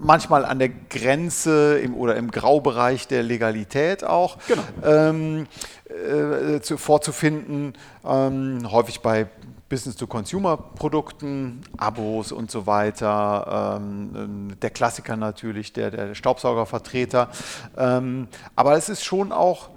manchmal 0.00 0.44
an 0.44 0.58
der 0.58 0.70
Grenze 0.70 1.78
im, 1.78 1.94
oder 1.94 2.16
im 2.16 2.32
Graubereich 2.32 3.06
der 3.06 3.22
Legalität 3.22 4.02
auch 4.02 4.38
genau. 4.48 4.62
ähm, 4.84 5.46
äh, 5.88 6.60
zu, 6.60 6.78
vorzufinden, 6.78 7.74
ähm, 8.04 8.68
häufig 8.72 9.00
bei 9.00 9.28
Business-to-Consumer-Produkten, 9.68 11.60
Abos 11.76 12.32
und 12.32 12.50
so 12.50 12.66
weiter. 12.66 13.78
Ähm, 13.80 14.56
der 14.60 14.70
Klassiker 14.70 15.16
natürlich, 15.16 15.72
der, 15.72 15.92
der 15.92 16.14
Staubsaugervertreter. 16.16 17.28
Ähm, 17.76 18.26
aber 18.56 18.76
es 18.76 18.88
ist 18.88 19.04
schon 19.04 19.30
auch 19.30 19.70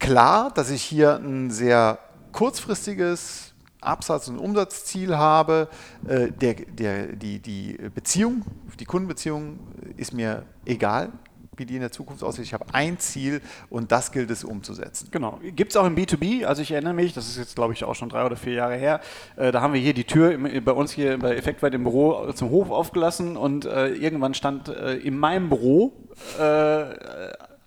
klar, 0.00 0.50
dass 0.54 0.70
ich 0.70 0.82
hier 0.82 1.16
ein 1.16 1.50
sehr 1.50 1.98
kurzfristiges 2.32 3.47
Absatz- 3.80 4.28
und 4.28 4.38
Umsatzziel 4.38 5.16
habe, 5.16 5.68
äh, 6.06 6.30
der, 6.32 6.54
der, 6.54 7.06
die, 7.08 7.38
die 7.38 7.78
Beziehung, 7.94 8.44
die 8.78 8.84
Kundenbeziehung 8.84 9.58
ist 9.96 10.12
mir 10.12 10.44
egal, 10.64 11.12
wie 11.58 11.66
die 11.66 11.74
in 11.74 11.80
der 11.80 11.92
Zukunft 11.92 12.22
aussieht. 12.22 12.44
Ich 12.44 12.54
habe 12.54 12.66
ein 12.72 12.98
Ziel 12.98 13.40
und 13.68 13.92
das 13.92 14.12
gilt 14.12 14.30
es 14.30 14.44
umzusetzen. 14.44 15.08
Genau. 15.10 15.40
Gibt 15.42 15.72
es 15.72 15.76
auch 15.76 15.86
im 15.86 15.96
B2B, 15.96 16.44
also 16.44 16.62
ich 16.62 16.70
erinnere 16.70 16.94
mich, 16.94 17.12
das 17.12 17.28
ist 17.28 17.36
jetzt 17.36 17.56
glaube 17.56 17.72
ich 17.72 17.84
auch 17.84 17.94
schon 17.94 18.08
drei 18.08 18.24
oder 18.24 18.36
vier 18.36 18.54
Jahre 18.54 18.76
her, 18.76 19.00
äh, 19.36 19.52
da 19.52 19.60
haben 19.60 19.72
wir 19.72 19.80
hier 19.80 19.94
die 19.94 20.04
Tür 20.04 20.32
im, 20.32 20.64
bei 20.64 20.72
uns 20.72 20.92
hier 20.92 21.18
bei 21.18 21.36
Effektweit 21.36 21.74
im 21.74 21.84
Büro 21.84 22.32
zum 22.32 22.50
Hof 22.50 22.70
aufgelassen 22.70 23.36
und 23.36 23.64
äh, 23.64 23.88
irgendwann 23.88 24.34
stand 24.34 24.68
äh, 24.68 24.94
in 24.96 25.18
meinem 25.18 25.48
Büro 25.48 25.92
äh, 26.38 26.84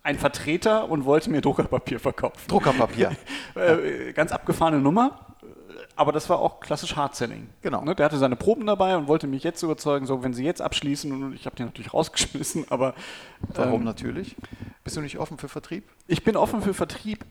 ein 0.04 0.18
Vertreter 0.18 0.90
und 0.90 1.06
wollte 1.06 1.30
mir 1.30 1.42
Druckerpapier 1.42 2.00
verkaufen. 2.00 2.48
Druckerpapier. 2.48 3.12
Äh, 3.54 4.14
ganz 4.14 4.32
abgefahrene 4.32 4.80
Nummer 4.80 5.31
aber 5.96 6.12
das 6.12 6.30
war 6.30 6.40
auch 6.40 6.60
klassisch 6.60 6.96
Hard-Selling. 6.96 7.50
Genau. 7.62 7.84
Ne, 7.84 7.96
der 7.96 8.06
hatte 8.06 8.18
seine 8.18 8.36
Proben 8.36 8.66
dabei 8.66 8.96
und 8.98 9.08
wollte 9.08 9.28
mich 9.28 9.44
jetzt 9.44 9.62
überzeugen, 9.64 10.06
so 10.06 10.24
wenn 10.24 10.34
sie 10.34 10.44
jetzt 10.44 10.62
abschließen, 10.62 11.12
und 11.12 11.34
ich 11.34 11.46
habe 11.46 11.56
die 11.56 11.64
natürlich 11.64 11.94
rausgeschmissen, 11.94 12.66
aber. 12.70 12.94
Warum 13.54 13.82
ähm, 13.82 13.84
natürlich? 13.86 14.36
Bist 14.84 14.98
du 14.98 15.02
nicht 15.02 15.20
offen 15.20 15.38
für 15.38 15.50
Vertrieb? 15.50 15.84
Ich 16.08 16.24
bin 16.24 16.36
offen 16.36 16.62
für 16.62 16.74
Vertrieb, 16.74 17.26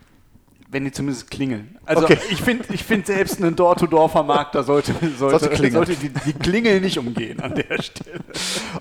wenn 0.70 0.84
die 0.84 0.92
zumindest 0.92 1.30
klingeln. 1.30 1.76
Also 1.84 2.04
okay. 2.04 2.18
ich 2.30 2.40
finde 2.42 2.64
ich 2.72 2.84
find 2.84 3.06
selbst 3.06 3.42
ein 3.42 3.56
Door-to-Door-Vermarkter 3.56 4.62
sollte, 4.62 4.92
sollte, 5.18 5.38
sollte, 5.38 5.70
sollte 5.70 5.96
die, 5.96 6.10
die, 6.10 6.32
Klingel 6.32 6.80
nicht 6.80 6.98
umgehen 6.98 7.40
an 7.40 7.54
der 7.54 7.82
Stelle. 7.82 8.20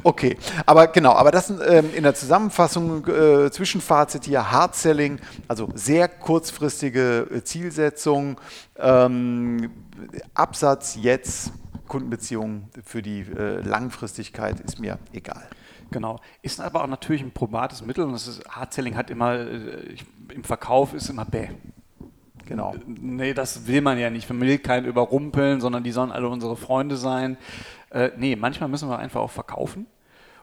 Okay, 0.03 0.37
aber 0.65 0.87
genau, 0.87 1.13
aber 1.13 1.31
das 1.31 1.49
ähm, 1.49 1.89
in 1.95 2.03
der 2.03 2.13
Zusammenfassung, 2.13 3.07
äh, 3.07 3.49
Zwischenfazit 3.49 4.25
hier, 4.25 4.51
Hard-Selling, 4.51 5.19
also 5.47 5.69
sehr 5.73 6.07
kurzfristige 6.07 7.27
äh, 7.31 7.43
Zielsetzung, 7.43 8.39
ähm, 8.77 9.71
Absatz 10.35 10.97
jetzt, 11.01 11.53
Kundenbeziehungen 11.87 12.69
für 12.85 13.01
die 13.01 13.21
äh, 13.21 13.61
Langfristigkeit 13.61 14.59
ist 14.59 14.79
mir 14.79 14.99
egal. 15.11 15.47
Genau. 15.91 16.19
Ist 16.43 16.61
aber 16.61 16.83
auch 16.83 16.87
natürlich 16.87 17.23
ein 17.23 17.31
probates 17.31 17.83
Mittel 17.83 18.03
und 18.03 18.11
das 18.11 18.27
ist, 18.27 18.47
Hard-Selling 18.47 18.95
hat 18.95 19.09
immer, 19.09 19.33
äh, 19.33 19.95
im 20.31 20.43
Verkauf 20.43 20.93
ist 20.93 21.09
immer 21.09 21.25
bäh. 21.25 21.49
Genau. 22.49 22.75
Nee, 22.87 23.33
das 23.33 23.67
will 23.67 23.81
man 23.81 23.99
ja 23.99 24.09
nicht. 24.09 24.27
Man 24.29 24.41
will 24.41 24.57
keinen 24.57 24.85
überrumpeln, 24.85 25.61
sondern 25.61 25.83
die 25.83 25.91
sollen 25.91 26.11
alle 26.11 26.27
unsere 26.27 26.57
Freunde 26.57 26.97
sein. 26.97 27.37
Äh, 27.91 28.09
nee, 28.17 28.35
manchmal 28.35 28.69
müssen 28.69 28.89
wir 28.89 28.97
einfach 28.97 29.21
auch 29.21 29.31
verkaufen. 29.31 29.85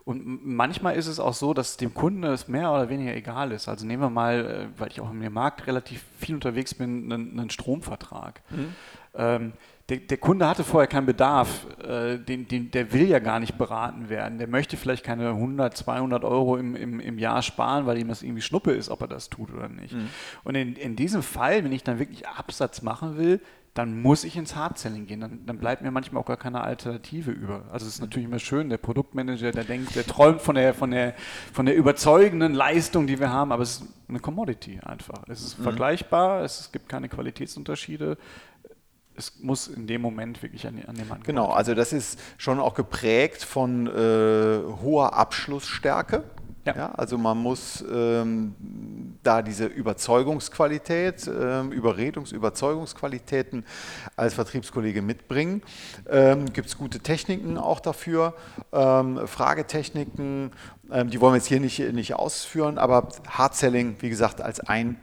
Und 0.04 0.46
manchmal 0.46 0.94
ist 0.94 1.08
es 1.08 1.18
auch 1.18 1.34
so, 1.34 1.52
dass 1.52 1.76
dem 1.76 1.92
Kunden 1.92 2.22
es 2.22 2.46
mehr 2.46 2.70
oder 2.70 2.88
weniger 2.88 3.12
egal 3.12 3.50
ist. 3.50 3.66
Also 3.68 3.84
nehmen 3.84 4.02
wir 4.02 4.10
mal, 4.10 4.70
äh, 4.76 4.80
weil 4.80 4.88
ich 4.92 5.00
auch 5.00 5.10
im 5.10 5.32
Markt 5.32 5.66
relativ 5.66 6.04
viel 6.20 6.36
unterwegs 6.36 6.74
bin, 6.74 7.12
einen, 7.12 7.40
einen 7.40 7.50
Stromvertrag. 7.50 8.40
Mhm. 8.50 8.74
Ähm, 9.16 9.52
der, 9.88 9.98
der, 9.98 10.16
Kunde 10.18 10.48
hatte 10.48 10.64
vorher 10.64 10.88
keinen 10.88 11.06
Bedarf, 11.06 11.66
äh, 11.80 12.18
den, 12.18 12.48
den, 12.48 12.72
der 12.72 12.92
will 12.92 13.08
ja 13.08 13.20
gar 13.20 13.38
nicht 13.38 13.56
beraten 13.56 14.08
werden. 14.08 14.38
Der 14.38 14.48
möchte 14.48 14.76
vielleicht 14.76 15.04
keine 15.04 15.28
100, 15.28 15.76
200 15.76 16.24
Euro 16.24 16.56
im, 16.56 16.74
im, 16.74 16.98
im 16.98 17.18
Jahr 17.18 17.40
sparen, 17.42 17.86
weil 17.86 17.98
ihm 17.98 18.08
das 18.08 18.22
irgendwie 18.22 18.42
Schnuppe 18.42 18.72
ist, 18.72 18.88
ob 18.88 19.02
er 19.02 19.08
das 19.08 19.30
tut 19.30 19.52
oder 19.54 19.68
nicht. 19.68 19.94
Mhm. 19.94 20.08
Und 20.42 20.56
in, 20.56 20.74
in 20.74 20.96
diesem 20.96 21.22
Fall, 21.22 21.62
wenn 21.62 21.70
ich 21.70 21.84
dann 21.84 22.00
wirklich 22.00 22.26
Absatz 22.26 22.82
machen 22.82 23.16
will, 23.16 23.40
dann 23.74 24.00
muss 24.00 24.24
ich 24.24 24.36
ins 24.36 24.56
Hard-Selling 24.56 25.06
gehen. 25.06 25.20
Dann, 25.20 25.40
dann, 25.44 25.58
bleibt 25.58 25.82
mir 25.82 25.90
manchmal 25.90 26.22
auch 26.22 26.26
gar 26.26 26.38
keine 26.38 26.62
Alternative 26.62 27.30
über. 27.30 27.64
Also 27.70 27.86
es 27.86 27.96
ist 27.96 28.00
natürlich 28.00 28.26
immer 28.26 28.38
schön, 28.38 28.70
der 28.70 28.78
Produktmanager, 28.78 29.52
der 29.52 29.64
denkt, 29.64 29.94
der 29.94 30.06
träumt 30.06 30.40
von 30.40 30.54
der, 30.54 30.72
von 30.72 30.90
der, 30.90 31.14
von 31.52 31.66
der 31.66 31.76
überzeugenden 31.76 32.54
Leistung, 32.54 33.06
die 33.06 33.20
wir 33.20 33.30
haben, 33.30 33.52
aber 33.52 33.62
es 33.62 33.82
ist 33.82 33.84
eine 34.08 34.18
Commodity 34.18 34.80
einfach. 34.82 35.22
Es 35.28 35.42
ist 35.42 35.58
mhm. 35.58 35.64
vergleichbar, 35.64 36.42
es 36.42 36.72
gibt 36.72 36.88
keine 36.88 37.08
Qualitätsunterschiede 37.08 38.16
es 39.16 39.38
muss 39.40 39.68
in 39.68 39.86
dem 39.86 40.02
Moment 40.02 40.42
wirklich 40.42 40.66
an, 40.66 40.80
an 40.86 40.94
den 40.94 41.08
Mann 41.08 41.22
Genau, 41.22 41.50
also 41.50 41.74
das 41.74 41.92
ist 41.92 42.18
schon 42.38 42.60
auch 42.60 42.74
geprägt 42.74 43.42
von 43.42 43.86
äh, 43.86 44.60
hoher 44.82 45.14
Abschlussstärke. 45.14 46.24
Ja. 46.66 46.76
ja. 46.76 46.90
also 46.96 47.16
man 47.16 47.38
muss 47.38 47.84
ähm, 47.90 48.54
da 49.22 49.40
diese 49.42 49.66
Überzeugungsqualität, 49.66 51.28
ähm, 51.28 51.70
Überredungs-, 51.70 52.34
Überzeugungsqualitäten 52.34 53.64
als 54.16 54.34
Vertriebskollege 54.34 55.00
mitbringen. 55.00 55.62
Ähm, 56.10 56.52
Gibt 56.52 56.68
es 56.68 56.76
gute 56.76 56.98
Techniken 56.98 57.56
auch 57.56 57.78
dafür, 57.78 58.34
ähm, 58.72 59.26
Fragetechniken, 59.26 60.50
ähm, 60.90 61.10
die 61.10 61.20
wollen 61.20 61.34
wir 61.34 61.38
jetzt 61.38 61.46
hier 61.46 61.60
nicht, 61.60 61.78
nicht 61.92 62.14
ausführen, 62.14 62.78
aber 62.78 63.08
Hard 63.28 63.54
Selling, 63.54 63.96
wie 64.00 64.08
gesagt, 64.08 64.40
als 64.40 64.60
ein 64.60 64.96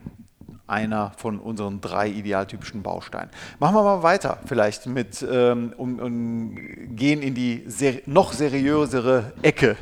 einer 0.73 1.11
von 1.17 1.39
unseren 1.39 1.79
drei 1.79 2.09
idealtypischen 2.09 2.81
Bausteinen. 2.81 3.29
Machen 3.59 3.75
wir 3.75 3.83
mal 3.83 4.03
weiter 4.03 4.39
vielleicht 4.45 4.87
mit 4.87 5.25
ähm, 5.29 5.73
und, 5.77 5.99
und, 6.01 6.57
gehen 6.95 7.21
in 7.21 7.35
die 7.35 7.63
ser 7.67 8.01
noch 8.05 8.33
seriösere 8.33 9.33
Ecke. 9.41 9.77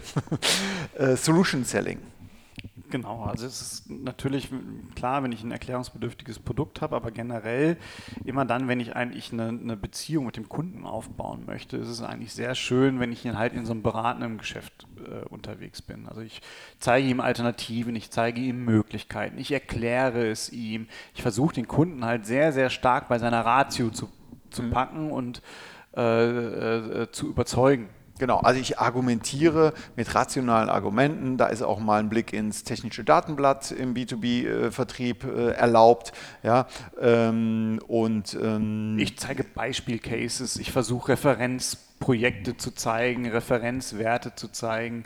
äh, 0.97 1.15
Solution 1.15 1.63
Selling. 1.63 2.10
Genau, 2.91 3.23
also 3.23 3.45
es 3.45 3.61
ist 3.61 3.89
natürlich 3.89 4.49
klar, 4.95 5.23
wenn 5.23 5.31
ich 5.31 5.43
ein 5.43 5.51
erklärungsbedürftiges 5.51 6.39
Produkt 6.39 6.81
habe, 6.81 6.97
aber 6.97 7.09
generell 7.11 7.77
immer 8.25 8.43
dann, 8.43 8.67
wenn 8.67 8.81
ich 8.81 8.97
eigentlich 8.97 9.31
eine, 9.31 9.47
eine, 9.47 9.77
Beziehung 9.77 10.25
mit 10.25 10.35
dem 10.35 10.49
Kunden 10.49 10.85
aufbauen 10.85 11.45
möchte, 11.45 11.77
ist 11.77 11.87
es 11.87 12.01
eigentlich 12.01 12.33
sehr 12.33 12.53
schön, 12.53 12.99
wenn 12.99 13.13
ich 13.13 13.25
ihn 13.25 13.37
halt 13.37 13.53
in 13.53 13.65
so 13.65 13.71
einem 13.71 13.81
beratenden 13.81 14.37
Geschäft 14.37 14.85
äh, 14.97 15.25
unterwegs 15.29 15.81
bin. 15.81 16.05
Also 16.05 16.19
ich 16.19 16.41
zeige 16.79 17.07
ihm 17.07 17.21
Alternativen, 17.21 17.95
ich 17.95 18.11
zeige 18.11 18.41
ihm 18.41 18.65
Möglichkeiten, 18.65 19.37
ich 19.37 19.53
erkläre 19.53 20.27
es 20.27 20.51
ihm, 20.51 20.87
ich 21.15 21.21
versuche 21.21 21.55
den 21.55 21.69
Kunden 21.69 22.03
halt 22.03 22.25
sehr, 22.25 22.51
sehr 22.51 22.69
stark 22.69 23.07
bei 23.07 23.19
seiner 23.19 23.45
Ratio 23.45 23.89
zu, 23.89 24.09
zu 24.49 24.63
mhm. 24.63 24.71
packen 24.71 25.11
und 25.11 25.41
äh, 25.95 27.03
äh, 27.03 27.11
zu 27.11 27.29
überzeugen. 27.29 27.89
Genau, 28.21 28.37
also 28.37 28.61
ich 28.61 28.77
argumentiere 28.77 29.73
mit 29.95 30.13
rationalen 30.13 30.69
Argumenten. 30.69 31.37
Da 31.37 31.47
ist 31.47 31.63
auch 31.63 31.79
mal 31.79 31.99
ein 31.99 32.07
Blick 32.07 32.33
ins 32.33 32.63
technische 32.63 33.03
Datenblatt 33.03 33.71
im 33.71 33.95
B2B-Vertrieb 33.95 35.23
äh, 35.23 35.53
erlaubt. 35.53 36.11
Ja, 36.43 36.67
ähm, 37.01 37.79
und, 37.87 38.37
ähm, 38.39 38.99
ich 38.99 39.17
zeige 39.17 39.43
Beispielcases, 39.43 40.57
ich 40.57 40.71
versuche 40.71 41.13
Referenzprojekte 41.13 42.57
zu 42.57 42.69
zeigen, 42.69 43.27
Referenzwerte 43.27 44.35
zu 44.35 44.49
zeigen. 44.49 45.05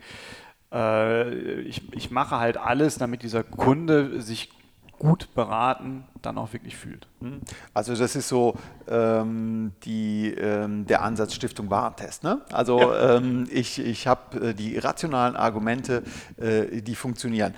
Äh, 0.73 1.61
ich, 1.61 1.93
ich 1.93 2.11
mache 2.11 2.37
halt 2.37 2.57
alles, 2.57 2.97
damit 2.97 3.23
dieser 3.23 3.43
Kunde 3.43 4.21
sich 4.21 4.49
gut 4.97 5.33
beraten 5.35 6.05
dann 6.21 6.37
auch 6.37 6.53
wirklich 6.53 6.75
fühlt. 6.75 7.07
Hm. 7.21 7.41
Also 7.73 7.95
das 7.95 8.15
ist 8.15 8.27
so 8.27 8.55
ähm, 8.87 9.73
die, 9.83 10.31
ähm, 10.31 10.85
der 10.85 11.03
Ansatz 11.03 11.33
Stiftung 11.33 11.69
Warentest. 11.69 12.23
Ne? 12.23 12.41
Also 12.51 12.79
ja. 12.79 13.17
ähm, 13.17 13.47
ich, 13.51 13.79
ich 13.79 14.07
habe 14.07 14.49
äh, 14.49 14.53
die 14.53 14.77
rationalen 14.77 15.35
Argumente, 15.35 16.03
äh, 16.37 16.81
die 16.81 16.95
funktionieren. 16.95 17.53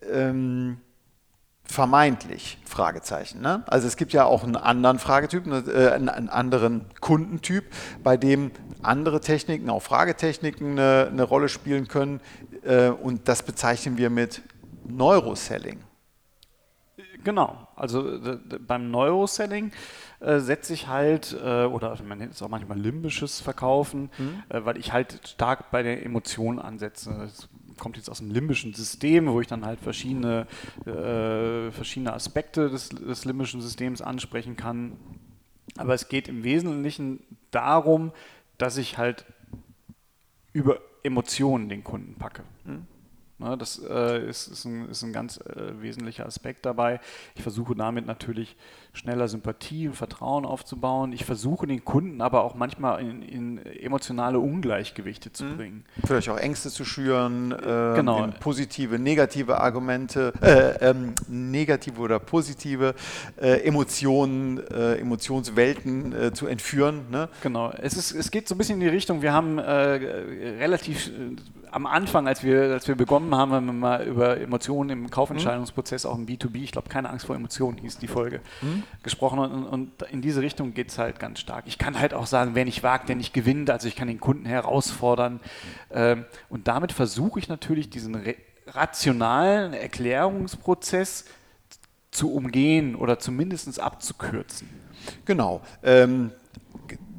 Äh, 0.00 0.32
vermeintlich, 1.66 2.58
Fragezeichen. 2.64 3.40
Ne? 3.40 3.62
Also 3.66 3.86
es 3.86 3.96
gibt 3.96 4.12
ja 4.12 4.24
auch 4.24 4.44
einen 4.44 4.56
anderen 4.56 4.98
Fragetyp, 4.98 5.46
ne, 5.46 5.64
äh, 5.66 5.92
einen, 5.92 6.08
einen, 6.08 6.28
anderen 6.28 6.86
Kundentyp, 7.00 7.64
bei 8.02 8.16
dem 8.16 8.52
andere 8.82 9.20
Techniken, 9.20 9.68
auch 9.68 9.82
Fragetechniken 9.82 10.72
eine, 10.72 11.08
eine 11.10 11.22
Rolle 11.22 11.48
spielen 11.48 11.88
können. 11.88 12.20
Äh, 12.64 12.88
und 12.88 13.28
das 13.28 13.42
bezeichnen 13.42 13.98
wir 13.98 14.10
mit 14.10 14.42
Neuroselling. 14.86 15.80
Genau, 17.26 17.66
also 17.74 18.20
beim 18.68 18.92
Neuroselling 18.92 19.72
äh, 20.20 20.38
setze 20.38 20.72
ich 20.72 20.86
halt, 20.86 21.36
äh, 21.44 21.64
oder 21.64 22.00
man 22.06 22.18
nennt 22.18 22.34
es 22.34 22.40
auch 22.40 22.48
manchmal 22.48 22.78
limbisches 22.78 23.40
Verkaufen, 23.40 24.10
mhm. 24.16 24.44
äh, 24.48 24.64
weil 24.64 24.76
ich 24.76 24.92
halt 24.92 25.22
stark 25.26 25.72
bei 25.72 25.82
der 25.82 26.06
Emotion 26.06 26.60
ansetze. 26.60 27.10
Das 27.18 27.48
kommt 27.78 27.96
jetzt 27.96 28.08
aus 28.08 28.18
dem 28.18 28.30
limbischen 28.30 28.74
System, 28.74 29.26
wo 29.26 29.40
ich 29.40 29.48
dann 29.48 29.66
halt 29.66 29.80
verschiedene, 29.80 30.46
äh, 30.86 31.72
verschiedene 31.72 32.12
Aspekte 32.12 32.70
des, 32.70 32.90
des 32.90 33.24
limbischen 33.24 33.60
Systems 33.60 34.02
ansprechen 34.02 34.54
kann. 34.54 34.92
Aber 35.78 35.94
es 35.94 36.08
geht 36.08 36.28
im 36.28 36.44
Wesentlichen 36.44 37.24
darum, 37.50 38.12
dass 38.56 38.76
ich 38.76 38.98
halt 38.98 39.24
über 40.52 40.78
Emotionen 41.02 41.68
den 41.68 41.82
Kunden 41.82 42.14
packe. 42.14 42.44
Ne, 43.38 43.54
das 43.58 43.78
äh, 43.86 44.26
ist, 44.26 44.46
ist, 44.46 44.64
ein, 44.64 44.88
ist, 44.88 45.02
ein, 45.02 45.12
ganz 45.12 45.36
äh, 45.36 45.82
wesentlicher 45.82 46.24
Aspekt 46.24 46.64
dabei. 46.64 47.00
Ich 47.34 47.42
versuche 47.42 47.74
damit 47.74 48.06
natürlich 48.06 48.56
schneller 48.94 49.28
Sympathie 49.28 49.88
und 49.88 49.94
Vertrauen 49.94 50.46
aufzubauen. 50.46 51.12
Ich 51.12 51.26
versuche 51.26 51.66
den 51.66 51.84
Kunden 51.84 52.22
aber 52.22 52.44
auch 52.44 52.54
manchmal 52.54 53.02
in, 53.02 53.20
in 53.20 53.58
emotionale 53.58 54.38
Ungleichgewichte 54.38 55.32
zu 55.32 55.44
mhm. 55.44 55.56
bringen. 55.58 55.84
Vielleicht 56.06 56.30
auch 56.30 56.38
Ängste 56.38 56.70
zu 56.70 56.86
schüren, 56.86 57.52
äh, 57.52 57.96
genau. 57.96 58.26
positive, 58.40 58.98
negative 58.98 59.60
Argumente, 59.60 60.32
äh, 60.40 60.88
ähm, 60.88 61.14
negative 61.28 62.00
oder 62.00 62.18
positive 62.18 62.94
äh, 63.38 63.66
Emotionen, 63.66 64.66
äh, 64.68 64.94
Emotionswelten 64.94 66.32
zu 66.32 66.46
entführen. 66.46 67.10
Ne? 67.10 67.28
Genau. 67.42 67.70
Es, 67.70 67.98
ist, 67.98 68.12
es 68.12 68.30
geht 68.30 68.48
so 68.48 68.54
ein 68.54 68.58
bisschen 68.58 68.76
in 68.76 68.80
die 68.80 68.88
Richtung, 68.88 69.20
wir 69.20 69.34
haben 69.34 69.58
relativ 69.58 71.10
am 71.76 71.84
Anfang, 71.84 72.26
als 72.26 72.42
wir, 72.42 72.72
als 72.72 72.88
wir 72.88 72.94
begonnen 72.94 73.34
haben, 73.34 73.52
haben 73.52 73.66
wir 73.66 73.72
mal 73.74 74.02
über 74.06 74.40
Emotionen 74.40 74.88
im 74.88 75.10
Kaufentscheidungsprozess, 75.10 76.04
mhm. 76.04 76.10
auch 76.10 76.14
im 76.16 76.24
B2B, 76.24 76.62
ich 76.62 76.72
glaube, 76.72 76.88
keine 76.88 77.10
Angst 77.10 77.26
vor 77.26 77.36
Emotionen 77.36 77.76
hieß 77.76 77.98
die 77.98 78.08
Folge, 78.08 78.40
mhm. 78.62 78.82
gesprochen. 79.02 79.38
Und, 79.40 79.66
und, 79.66 80.02
in 80.10 80.22
diese 80.22 80.40
Richtung 80.40 80.72
geht 80.72 80.88
es 80.88 80.96
halt 80.96 81.18
ganz 81.18 81.38
stark. 81.38 81.64
Ich 81.66 81.76
kann 81.76 82.00
halt 82.00 82.14
auch 82.14 82.24
sagen, 82.24 82.52
wer 82.54 82.64
nicht 82.64 82.82
wagt, 82.82 83.10
der 83.10 83.16
nicht 83.16 83.34
gewinnt. 83.34 83.68
Also 83.68 83.88
ich 83.88 83.94
kann 83.94 84.08
den 84.08 84.20
Kunden 84.20 84.46
herausfordern. 84.46 85.40
Ähm, 85.90 86.24
und 86.48 86.66
damit 86.66 86.92
versuche 86.92 87.40
ich 87.40 87.48
natürlich 87.48 87.90
diesen 87.90 88.16
rationalen 88.68 89.74
Erklärungsprozess 89.74 91.26
zu 92.10 92.32
umgehen 92.32 92.94
oder 92.96 93.18
zumindest 93.18 93.78
abzukürzen. 93.80 94.70
Genau. 95.26 95.60
Ähm, 95.82 96.32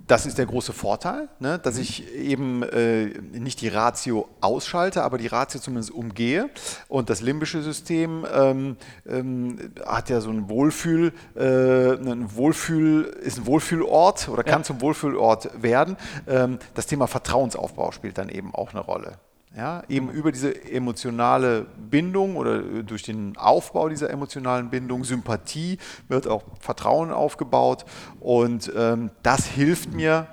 das 0.07 0.25
ist 0.25 0.37
der 0.37 0.45
große 0.45 0.73
Vorteil, 0.73 1.27
ne, 1.39 1.59
dass 1.59 1.77
ich 1.77 2.13
eben 2.15 2.63
äh, 2.63 3.07
nicht 3.33 3.61
die 3.61 3.67
Ratio 3.67 4.29
ausschalte, 4.39 5.03
aber 5.03 5.17
die 5.17 5.27
Ratio 5.27 5.59
zumindest 5.59 5.91
umgehe. 5.91 6.49
Und 6.87 7.09
das 7.09 7.21
limbische 7.21 7.61
System 7.61 8.25
ähm, 8.33 8.77
ähm, 9.05 9.73
hat 9.85 10.09
ja 10.09 10.21
so 10.21 10.29
ein 10.29 10.49
Wohlfühl, 10.49 11.13
äh, 11.35 11.41
ein 11.41 12.35
Wohlfühl, 12.35 13.03
ist 13.03 13.39
ein 13.39 13.45
Wohlfühlort 13.45 14.29
oder 14.29 14.43
kann 14.43 14.61
ja. 14.61 14.63
zum 14.63 14.81
Wohlfühlort 14.81 15.61
werden. 15.61 15.97
Ähm, 16.25 16.59
das 16.73 16.87
Thema 16.87 17.07
Vertrauensaufbau 17.07 17.91
spielt 17.91 18.17
dann 18.17 18.29
eben 18.29 18.55
auch 18.55 18.71
eine 18.71 18.79
Rolle. 18.79 19.19
Ja, 19.55 19.81
eben 19.89 20.11
über 20.11 20.31
diese 20.31 20.69
emotionale 20.71 21.65
Bindung 21.89 22.35
oder 22.35 22.61
durch 22.83 23.01
den 23.01 23.37
Aufbau 23.37 23.89
dieser 23.89 24.09
emotionalen 24.11 24.69
Bindung, 24.69 25.03
Sympathie, 25.03 25.79
wird 26.09 26.27
auch 26.27 26.43
Vertrauen 26.59 27.11
aufgebaut 27.11 27.85
und 28.19 28.71
ähm, 28.75 29.09
das 29.23 29.47
hilft 29.47 29.93
mir 29.93 30.27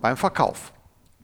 beim 0.00 0.16
Verkauf. 0.16 0.72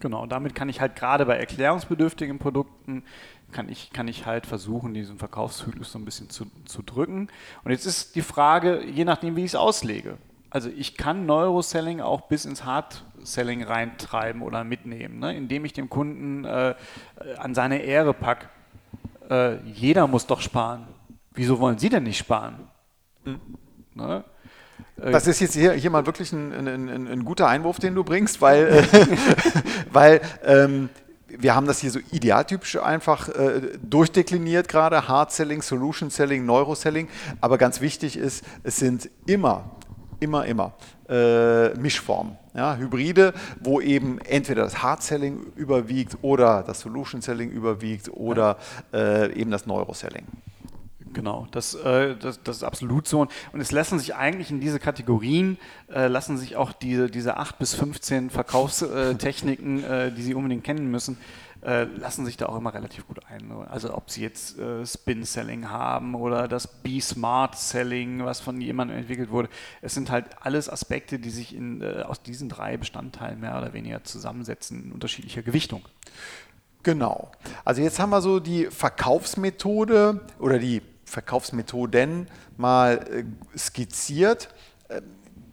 Genau, 0.00 0.26
damit 0.26 0.54
kann 0.54 0.70
ich 0.70 0.80
halt 0.80 0.96
gerade 0.96 1.26
bei 1.26 1.36
erklärungsbedürftigen 1.36 2.38
Produkten, 2.38 3.04
kann 3.52 3.68
ich, 3.68 3.90
kann 3.92 4.08
ich 4.08 4.24
halt 4.24 4.46
versuchen, 4.46 4.94
diesen 4.94 5.18
Verkaufszyklus 5.18 5.92
so 5.92 5.98
ein 5.98 6.04
bisschen 6.04 6.30
zu, 6.30 6.46
zu 6.64 6.82
drücken. 6.82 7.28
Und 7.62 7.70
jetzt 7.70 7.84
ist 7.84 8.16
die 8.16 8.22
Frage, 8.22 8.82
je 8.82 9.04
nachdem, 9.04 9.36
wie 9.36 9.44
ich 9.44 9.52
es 9.52 9.54
auslege. 9.54 10.16
Also 10.48 10.68
ich 10.68 10.96
kann 10.96 11.26
Neuroselling 11.26 12.00
auch 12.00 12.22
bis 12.22 12.44
ins 12.44 12.64
Hard-Selling 13.20 13.62
reintreiben 13.62 14.42
oder 14.42 14.64
mitnehmen, 14.64 15.18
ne? 15.18 15.36
indem 15.36 15.64
ich 15.64 15.72
dem 15.72 15.88
Kunden 15.88 16.44
äh, 16.44 16.74
an 17.38 17.54
seine 17.54 17.82
Ehre 17.82 18.14
packe. 18.14 18.48
Äh, 19.28 19.56
jeder 19.64 20.06
muss 20.06 20.26
doch 20.26 20.40
sparen. 20.40 20.86
wieso 21.34 21.58
wollen 21.58 21.78
Sie 21.78 21.88
denn 21.88 22.04
nicht 22.04 22.18
sparen? 22.18 22.68
Mhm. 23.24 23.40
Ne? 23.94 24.24
Äh, 25.00 25.12
das 25.12 25.26
ist 25.26 25.40
jetzt 25.40 25.54
hier, 25.54 25.72
hier 25.72 25.90
mal 25.90 26.06
wirklich 26.06 26.32
ein, 26.32 26.52
ein, 26.52 26.88
ein, 26.88 27.08
ein, 27.08 27.24
guter 27.24 27.48
Einwurf, 27.48 27.78
den 27.78 27.94
du 27.94 28.04
bringst, 28.04 28.40
weil, 28.40 28.66
äh, 28.66 29.06
weil 29.92 30.20
ähm, 30.44 30.88
wir 31.28 31.54
haben 31.54 31.66
das 31.66 31.78
hier 31.78 31.90
so 31.90 32.00
idealtypisch 32.10 32.76
einfach 32.76 33.28
äh, 33.28 33.78
durchdekliniert 33.82 34.68
gerade, 34.68 35.06
Hard 35.06 35.30
Selling, 35.32 35.62
Solution 35.62 36.10
Selling, 36.10 36.44
Neuro 36.44 36.74
Selling, 36.74 37.08
aber 37.40 37.56
ganz 37.58 37.80
wichtig 37.80 38.16
ist, 38.16 38.44
es 38.64 38.76
sind 38.76 39.08
immer, 39.26 39.76
immer, 40.18 40.44
immer 40.46 40.72
äh, 41.08 41.68
Mischformen. 41.74 42.39
Ja, 42.54 42.76
Hybride, 42.76 43.32
wo 43.60 43.80
eben 43.80 44.18
entweder 44.18 44.62
das 44.62 44.82
Hard 44.82 45.02
Selling 45.02 45.52
überwiegt 45.54 46.18
oder 46.22 46.64
das 46.64 46.80
Solution 46.80 47.22
Selling 47.22 47.50
überwiegt 47.50 48.08
oder 48.12 48.56
äh, 48.92 49.32
eben 49.38 49.52
das 49.52 49.66
Neuro 49.66 49.94
Selling. 49.94 50.26
Genau, 51.12 51.48
das, 51.50 51.74
äh, 51.74 52.14
das, 52.16 52.40
das, 52.42 52.58
ist 52.58 52.62
absolut 52.62 53.08
so. 53.08 53.26
Und 53.52 53.60
es 53.60 53.72
lassen 53.72 53.98
sich 53.98 54.14
eigentlich 54.14 54.50
in 54.50 54.60
diese 54.60 54.78
Kategorien, 54.78 55.58
äh, 55.92 56.06
lassen 56.06 56.38
sich 56.38 56.56
auch 56.56 56.72
diese, 56.72 57.10
diese 57.10 57.36
8 57.36 57.58
bis 57.58 57.74
15 57.74 58.30
Verkaufstechniken, 58.30 59.82
äh, 59.82 60.12
die 60.12 60.22
Sie 60.22 60.34
unbedingt 60.34 60.62
kennen 60.62 60.88
müssen, 60.90 61.18
äh, 61.62 61.84
lassen 61.84 62.24
sich 62.24 62.36
da 62.36 62.46
auch 62.46 62.56
immer 62.56 62.72
relativ 62.72 63.06
gut 63.06 63.20
ein. 63.26 63.50
Also 63.68 63.94
ob 63.94 64.10
Sie 64.10 64.22
jetzt 64.22 64.58
äh, 64.58 64.86
Spin-Selling 64.86 65.68
haben 65.68 66.14
oder 66.14 66.48
das 66.48 66.66
Be-Smart-Selling, 66.66 68.24
was 68.24 68.40
von 68.40 68.60
jemandem 68.60 68.98
entwickelt 68.98 69.30
wurde. 69.30 69.48
Es 69.82 69.94
sind 69.94 70.10
halt 70.10 70.26
alles 70.40 70.70
Aspekte, 70.70 71.18
die 71.18 71.30
sich 71.30 71.54
in, 71.54 71.82
äh, 71.82 72.02
aus 72.06 72.22
diesen 72.22 72.48
drei 72.48 72.76
Bestandteilen 72.76 73.40
mehr 73.40 73.58
oder 73.58 73.72
weniger 73.72 74.04
zusammensetzen 74.04 74.84
in 74.84 74.92
unterschiedlicher 74.92 75.42
Gewichtung. 75.42 75.82
Genau. 76.82 77.30
Also 77.64 77.82
jetzt 77.82 77.98
haben 77.98 78.10
wir 78.10 78.22
so 78.22 78.40
die 78.40 78.66
Verkaufsmethode 78.66 80.20
oder 80.38 80.58
die 80.58 80.80
Verkaufsmethoden 81.04 82.28
mal 82.56 83.06
äh, 83.10 83.58
skizziert. 83.58 84.48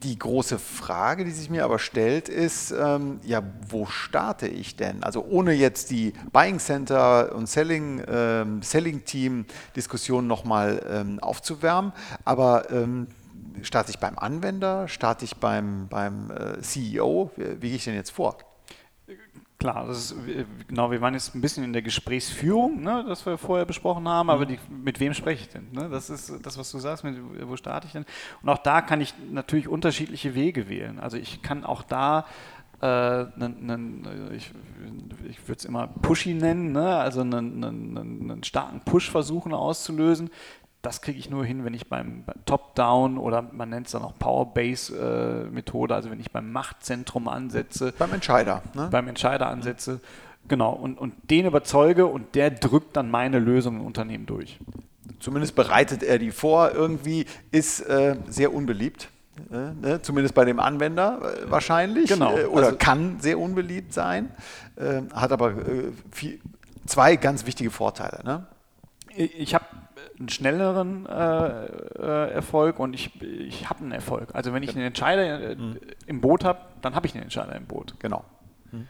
Die 0.07 0.17
große 0.17 0.57
Frage, 0.57 1.25
die 1.25 1.31
sich 1.31 1.49
mir 1.49 1.65
aber 1.65 1.79
stellt, 1.79 2.29
ist, 2.29 2.71
ähm, 2.71 3.19
ja, 3.25 3.43
wo 3.67 3.85
starte 3.87 4.47
ich 4.47 4.77
denn? 4.77 5.03
Also 5.03 5.25
ohne 5.25 5.51
jetzt 5.51 5.91
die 5.91 6.13
Buying 6.31 6.59
Center 6.59 7.35
und 7.35 7.49
Selling, 7.49 8.01
ähm, 8.07 8.61
Selling 8.61 9.03
Team 9.03 9.43
Diskussion 9.75 10.25
nochmal 10.25 10.81
ähm, 10.89 11.19
aufzuwärmen, 11.19 11.91
aber 12.23 12.71
ähm, 12.71 13.07
starte 13.63 13.89
ich 13.89 13.99
beim 13.99 14.17
Anwender, 14.17 14.87
starte 14.87 15.25
ich 15.25 15.35
beim, 15.35 15.89
beim 15.89 16.31
äh, 16.31 16.61
CEO? 16.61 17.31
Wie, 17.35 17.61
wie 17.61 17.67
gehe 17.67 17.75
ich 17.75 17.83
denn 17.83 17.95
jetzt 17.95 18.11
vor? 18.11 18.37
Klar, 19.59 19.87
das 19.87 20.11
ist, 20.11 20.15
genau, 20.67 20.91
wir 20.91 21.01
waren 21.01 21.15
jetzt 21.15 21.33
ein 21.33 21.41
bisschen 21.41 21.63
in 21.63 21.73
der 21.73 21.81
Gesprächsführung, 21.81 22.83
ne, 22.83 23.03
das 23.07 23.25
wir 23.25 23.39
vorher 23.39 23.65
besprochen 23.65 24.07
haben, 24.07 24.29
aber 24.29 24.45
mhm. 24.45 24.49
die, 24.49 24.59
mit 24.69 24.99
wem 24.99 25.15
spreche 25.15 25.43
ich 25.43 25.49
denn? 25.49 25.67
Ne? 25.71 25.89
Das 25.89 26.11
ist 26.11 26.31
das, 26.43 26.59
was 26.59 26.71
du 26.71 26.77
sagst, 26.77 27.03
mit, 27.03 27.17
wo 27.41 27.55
starte 27.57 27.87
ich 27.87 27.93
denn? 27.93 28.05
Und 28.43 28.49
auch 28.49 28.59
da 28.59 28.81
kann 28.81 29.01
ich 29.01 29.15
natürlich 29.31 29.67
unterschiedliche 29.67 30.35
Wege 30.35 30.69
wählen. 30.69 30.99
Also 30.99 31.17
ich 31.17 31.41
kann 31.41 31.63
auch 31.63 31.81
da 31.81 32.27
äh, 32.81 32.85
einen, 32.85 34.31
ich, 34.35 34.51
ich 35.27 35.47
würde 35.47 35.57
es 35.57 35.65
immer 35.65 35.87
Pushy 35.87 36.35
nennen, 36.35 36.71
ne? 36.71 36.95
also 36.97 37.21
einen, 37.21 37.63
einen, 37.63 37.97
einen 37.97 38.43
starken 38.43 38.81
Push 38.81 39.09
versuchen 39.09 39.53
auszulösen, 39.53 40.29
das 40.81 41.01
kriege 41.01 41.19
ich 41.19 41.29
nur 41.29 41.43
hin, 41.43 41.65
wenn 41.65 41.73
ich 41.73 41.89
beim 41.89 42.23
Top-Down 42.45 43.17
oder 43.17 43.41
man 43.41 43.69
nennt 43.69 43.87
es 43.87 43.93
dann 43.93 44.03
auch 44.03 44.17
Power-Base-Methode, 44.17 45.93
also 45.93 46.11
wenn 46.11 46.19
ich 46.19 46.31
beim 46.31 46.51
Machtzentrum 46.51 47.27
ansetze. 47.27 47.93
Beim 47.97 48.13
Entscheider. 48.13 48.61
Ne? 48.73 48.87
Beim 48.91 49.07
Entscheider 49.07 49.47
ansetze. 49.47 49.99
Genau, 50.47 50.71
und, 50.71 50.97
und 50.97 51.13
den 51.29 51.45
überzeuge 51.45 52.05
und 52.05 52.35
der 52.35 52.51
drückt 52.51 52.95
dann 52.95 53.11
meine 53.11 53.39
Lösung 53.39 53.77
im 53.77 53.85
Unternehmen 53.85 54.25
durch. 54.25 54.59
Zumindest 55.19 55.55
bereitet 55.55 56.03
er 56.03 56.19
die 56.19 56.31
vor, 56.31 56.71
irgendwie 56.73 57.25
ist 57.51 57.81
äh, 57.81 58.15
sehr 58.27 58.53
unbeliebt. 58.53 59.09
Äh, 59.51 59.73
ne? 59.81 60.01
Zumindest 60.01 60.35
bei 60.35 60.45
dem 60.45 60.59
Anwender 60.59 61.19
äh, 61.21 61.51
wahrscheinlich. 61.51 62.09
Genau. 62.09 62.37
Äh, 62.37 62.45
oder 62.45 62.67
also, 62.67 62.77
kann 62.77 63.19
sehr 63.19 63.39
unbeliebt 63.39 63.93
sein. 63.93 64.31
Äh, 64.75 65.01
hat 65.13 65.31
aber 65.31 65.51
äh, 65.51 65.91
viel, 66.11 66.39
zwei 66.85 67.15
ganz 67.15 67.45
wichtige 67.45 67.71
Vorteile. 67.71 68.23
Ne? 68.23 68.45
Ich 69.15 69.53
habe 69.53 69.65
einen 70.19 70.29
schnelleren 70.29 71.05
äh, 71.05 71.65
äh, 71.65 72.31
Erfolg 72.31 72.79
und 72.79 72.93
ich, 72.93 73.21
ich 73.21 73.69
habe 73.69 73.81
einen 73.81 73.91
Erfolg. 73.91 74.29
Also 74.33 74.53
wenn 74.53 74.63
ich 74.63 74.75
einen 74.75 74.85
Entscheider 74.85 75.51
äh, 75.51 75.55
mhm. 75.55 75.79
im 76.05 76.21
Boot 76.21 76.43
habe, 76.43 76.59
dann 76.81 76.95
habe 76.95 77.07
ich 77.07 77.13
einen 77.13 77.23
Entscheider 77.23 77.55
im 77.55 77.65
Boot. 77.65 77.95
Genau. 77.99 78.25
Mhm. 78.71 78.87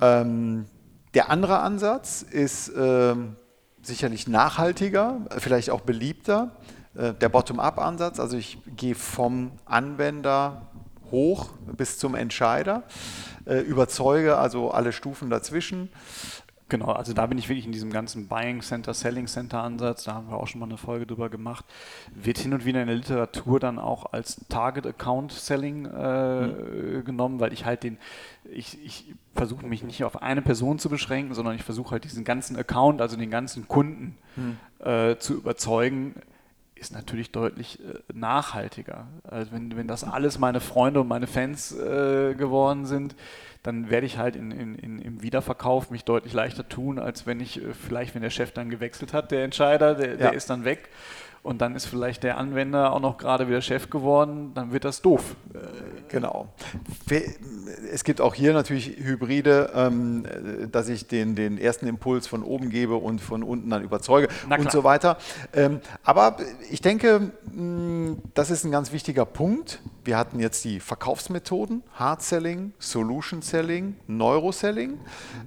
Ähm, 0.00 0.66
der 1.14 1.30
andere 1.30 1.60
Ansatz 1.60 2.22
ist 2.22 2.72
ähm, 2.76 3.36
sicherlich 3.82 4.28
nachhaltiger, 4.28 5.20
vielleicht 5.38 5.70
auch 5.70 5.80
beliebter. 5.80 6.52
Äh, 6.94 7.14
der 7.14 7.28
Bottom-up-Ansatz, 7.28 8.20
also 8.20 8.36
ich 8.36 8.58
gehe 8.76 8.94
vom 8.94 9.52
Anwender 9.64 10.68
hoch 11.10 11.50
bis 11.76 11.98
zum 11.98 12.14
Entscheider, 12.14 12.82
äh, 13.46 13.58
überzeuge 13.60 14.36
also 14.36 14.70
alle 14.70 14.92
Stufen 14.92 15.30
dazwischen. 15.30 15.90
Genau, 16.70 16.92
also 16.92 17.14
da 17.14 17.24
bin 17.26 17.38
ich 17.38 17.48
wirklich 17.48 17.64
in 17.64 17.72
diesem 17.72 17.90
ganzen 17.90 18.28
Buying 18.28 18.60
Center, 18.60 18.92
Selling 18.92 19.26
Center 19.26 19.62
Ansatz, 19.62 20.04
da 20.04 20.14
haben 20.14 20.28
wir 20.28 20.36
auch 20.36 20.46
schon 20.46 20.60
mal 20.60 20.66
eine 20.66 20.76
Folge 20.76 21.06
drüber 21.06 21.30
gemacht, 21.30 21.64
wird 22.14 22.36
hin 22.36 22.52
und 22.52 22.66
wieder 22.66 22.82
in 22.82 22.88
der 22.88 22.96
Literatur 22.96 23.58
dann 23.58 23.78
auch 23.78 24.12
als 24.12 24.44
Target 24.50 24.86
Account 24.86 25.32
Selling 25.32 25.86
äh, 25.86 26.46
mhm. 26.46 27.04
genommen, 27.06 27.40
weil 27.40 27.54
ich 27.54 27.64
halt 27.64 27.84
den, 27.84 27.96
ich, 28.52 28.84
ich 28.84 29.14
versuche 29.34 29.66
mich 29.66 29.82
nicht 29.82 30.04
auf 30.04 30.20
eine 30.20 30.42
Person 30.42 30.78
zu 30.78 30.90
beschränken, 30.90 31.32
sondern 31.34 31.54
ich 31.54 31.62
versuche 31.62 31.92
halt 31.92 32.04
diesen 32.04 32.24
ganzen 32.24 32.56
Account, 32.56 33.00
also 33.00 33.16
den 33.16 33.30
ganzen 33.30 33.66
Kunden 33.66 34.18
mhm. 34.36 34.58
äh, 34.86 35.16
zu 35.16 35.34
überzeugen, 35.34 36.16
ist 36.74 36.92
natürlich 36.92 37.32
deutlich 37.32 37.80
äh, 37.80 37.94
nachhaltiger. 38.12 39.06
Also 39.24 39.52
wenn, 39.52 39.74
wenn 39.76 39.88
das 39.88 40.04
alles 40.04 40.38
meine 40.38 40.60
Freunde 40.60 41.00
und 41.00 41.08
meine 41.08 41.26
Fans 41.26 41.72
äh, 41.72 42.34
geworden 42.34 42.84
sind, 42.84 43.14
dann 43.62 43.90
werde 43.90 44.06
ich 44.06 44.18
halt 44.18 44.36
in, 44.36 44.50
in, 44.50 44.74
in, 44.76 44.98
im 44.98 45.22
Wiederverkauf 45.22 45.90
mich 45.90 46.04
deutlich 46.04 46.32
leichter 46.32 46.68
tun, 46.68 46.98
als 46.98 47.26
wenn 47.26 47.40
ich 47.40 47.62
äh, 47.62 47.74
vielleicht, 47.74 48.14
wenn 48.14 48.22
der 48.22 48.30
Chef 48.30 48.52
dann 48.52 48.70
gewechselt 48.70 49.12
hat, 49.12 49.30
der 49.30 49.44
Entscheider, 49.44 49.94
der, 49.94 50.16
der 50.16 50.32
ist 50.32 50.50
dann 50.50 50.64
weg 50.64 50.90
und 51.48 51.62
dann 51.62 51.74
ist 51.74 51.86
vielleicht 51.86 52.24
der 52.24 52.36
Anwender 52.36 52.92
auch 52.92 53.00
noch 53.00 53.16
gerade 53.16 53.48
wieder 53.48 53.62
Chef 53.62 53.88
geworden, 53.88 54.52
dann 54.54 54.70
wird 54.70 54.84
das 54.84 55.00
doof. 55.00 55.34
Äh, 55.54 55.58
genau. 56.08 56.52
Es 57.90 58.04
gibt 58.04 58.20
auch 58.20 58.34
hier 58.34 58.52
natürlich 58.52 58.98
Hybride, 58.98 59.70
ähm, 59.74 60.26
dass 60.70 60.90
ich 60.90 61.08
den, 61.08 61.36
den 61.36 61.56
ersten 61.56 61.86
Impuls 61.86 62.26
von 62.26 62.42
oben 62.42 62.68
gebe 62.68 62.96
und 62.96 63.22
von 63.22 63.42
unten 63.42 63.70
dann 63.70 63.82
überzeuge 63.82 64.28
und 64.50 64.70
so 64.70 64.84
weiter. 64.84 65.16
Ähm, 65.54 65.80
aber 66.04 66.36
ich 66.70 66.82
denke, 66.82 67.32
das 68.34 68.50
ist 68.50 68.64
ein 68.64 68.70
ganz 68.70 68.92
wichtiger 68.92 69.24
Punkt. 69.24 69.80
Wir 70.04 70.18
hatten 70.18 70.40
jetzt 70.40 70.66
die 70.66 70.80
Verkaufsmethoden, 70.80 71.82
Hard 71.94 72.20
Selling, 72.20 72.74
Solution 72.78 73.40
Selling, 73.40 73.96
Neuro 74.06 74.52
Selling. 74.52 75.00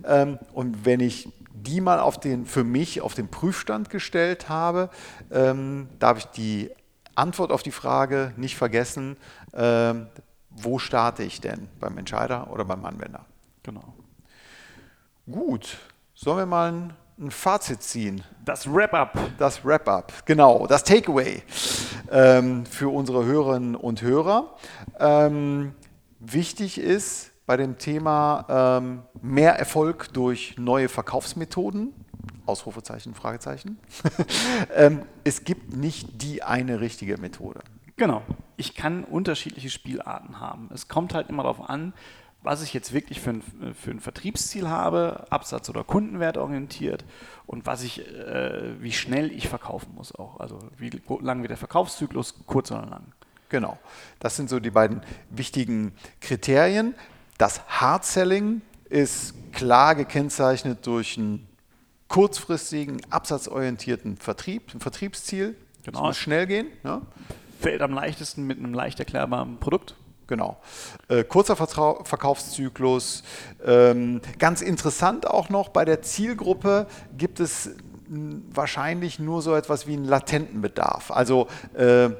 Ähm, 0.04 0.40
und 0.54 0.84
wenn 0.84 1.00
ich 1.00 1.30
die 1.64 1.82
mal 1.82 2.00
auf 2.00 2.20
den, 2.20 2.46
für 2.46 2.64
mich 2.64 3.02
auf 3.02 3.14
den 3.14 3.30
Prüfstand 3.30 3.90
gestellt 3.90 4.50
habe, 4.50 4.90
ähm, 5.32 5.90
darf 6.00 6.18
ich 6.18 6.26
die 6.28 6.72
Antwort 7.16 7.52
auf 7.52 7.64
die 7.64 7.72
Frage 7.72 8.34
nicht 8.38 8.56
vergessen, 8.56 9.18
ähm, 9.54 10.08
wo 10.50 10.80
starte 10.80 11.24
ich 11.24 11.42
denn? 11.42 11.70
Beim 11.80 11.98
Entscheider 11.98 12.52
oder 12.52 12.66
beim 12.66 12.84
Anwender? 12.86 13.26
Genau. 13.64 13.94
Gut, 15.30 15.78
sollen 16.14 16.40
wir 16.40 16.46
mal 16.46 16.72
ein, 16.72 16.94
ein 17.20 17.32
Fazit 17.32 17.84
ziehen? 17.84 18.24
Das 18.44 18.72
Wrap-up. 18.72 19.18
Das 19.38 19.64
Wrap-up, 19.64 20.26
genau, 20.26 20.68
das 20.68 20.84
Takeaway 20.84 21.44
ähm, 22.12 22.66
für 22.66 22.90
unsere 22.90 23.26
Hörerinnen 23.26 23.76
und 23.76 24.02
Hörer. 24.02 24.56
Ähm, 25.00 25.74
wichtig 26.20 26.80
ist, 26.80 27.31
bei 27.46 27.58
dem 27.58 27.78
Thema 27.78 28.46
ähm, 28.80 29.04
mehr 29.22 29.56
Erfolg 29.56 30.14
durch 30.14 30.56
neue 30.58 30.90
Verkaufsmethoden. 30.90 31.94
Ausrufezeichen, 32.46 33.14
Fragezeichen. 33.14 33.78
ähm, 34.76 35.04
es 35.24 35.44
gibt 35.44 35.76
nicht 35.76 36.22
die 36.22 36.44
eine 36.44 36.82
richtige 36.82 37.18
Methode. 37.18 37.62
Genau. 37.98 38.24
Ich 38.58 38.76
kann 38.76 39.04
unterschiedliche 39.04 39.70
Spielarten 39.70 40.40
haben. 40.40 40.70
Es 40.74 40.88
kommt 40.88 41.14
halt 41.14 41.30
immer 41.30 41.44
darauf 41.44 41.70
an, 41.70 41.94
was 42.44 42.64
ich 42.64 42.74
jetzt 42.74 42.94
wirklich 42.94 43.22
für 43.22 43.32
ein, 43.32 43.44
für 43.76 43.92
ein 43.92 44.00
Vertriebsziel 44.00 44.68
habe, 44.68 45.28
Absatz- 45.30 45.70
oder 45.70 45.84
Kundenwert 45.84 46.38
orientiert 46.38 47.06
und 47.46 47.66
was 47.66 47.84
ich, 47.84 48.00
äh, 48.08 48.82
wie 48.82 48.92
schnell 48.92 49.32
ich 49.32 49.48
verkaufen 49.48 49.94
muss 49.96 50.16
auch. 50.16 50.40
Also 50.40 50.60
wie 50.78 50.90
lang 51.22 51.42
wird 51.42 51.52
der 51.52 51.58
Verkaufszyklus, 51.58 52.36
kurz 52.48 52.72
oder 52.72 52.86
lang. 52.88 53.04
Genau. 53.50 53.78
Das 54.20 54.36
sind 54.36 54.50
so 54.50 54.60
die 54.60 54.72
beiden 54.72 55.02
wichtigen 55.30 55.92
Kriterien. 56.22 56.96
Das 57.42 57.60
Hard 57.68 58.06
Selling 58.06 58.62
ist 58.88 59.34
klar 59.52 59.96
gekennzeichnet 59.96 60.86
durch 60.86 61.18
einen 61.18 61.48
kurzfristigen, 62.08 63.02
absatzorientierten 63.10 64.16
Vertrieb, 64.18 64.72
ein 64.76 64.80
Vertriebsziel. 64.80 65.58
Genau. 65.84 66.02
Es 66.02 66.04
muss 66.04 66.18
schnell 66.18 66.46
gehen. 66.46 66.68
Ja. 66.84 67.02
Fällt 67.60 67.82
am 67.82 67.94
leichtesten 67.94 68.46
mit 68.46 68.60
einem 68.60 68.76
leicht 68.76 69.00
erklärbaren 69.00 69.58
Produkt. 69.58 69.96
Genau. 70.28 70.62
Äh, 71.08 71.24
kurzer 71.24 71.56
Vertrau 71.56 72.04
Verkaufszyklus. 72.04 73.24
Ähm, 73.66 74.22
ganz 74.38 74.62
interessant 74.62 75.26
auch 75.26 75.50
noch, 75.50 75.70
bei 75.70 75.84
der 75.84 76.04
Zielgruppe 76.04 76.86
gibt 77.18 77.40
es 77.40 77.72
wahrscheinlich 78.54 79.20
nur 79.20 79.42
so 79.42 79.56
etwas 79.56 79.88
wie 79.88 79.94
einen 79.94 80.04
latenten 80.04 80.62
Bedarf. 80.62 81.12
Also 81.12 81.48
äh, 81.78 82.06
äh, 82.06 82.12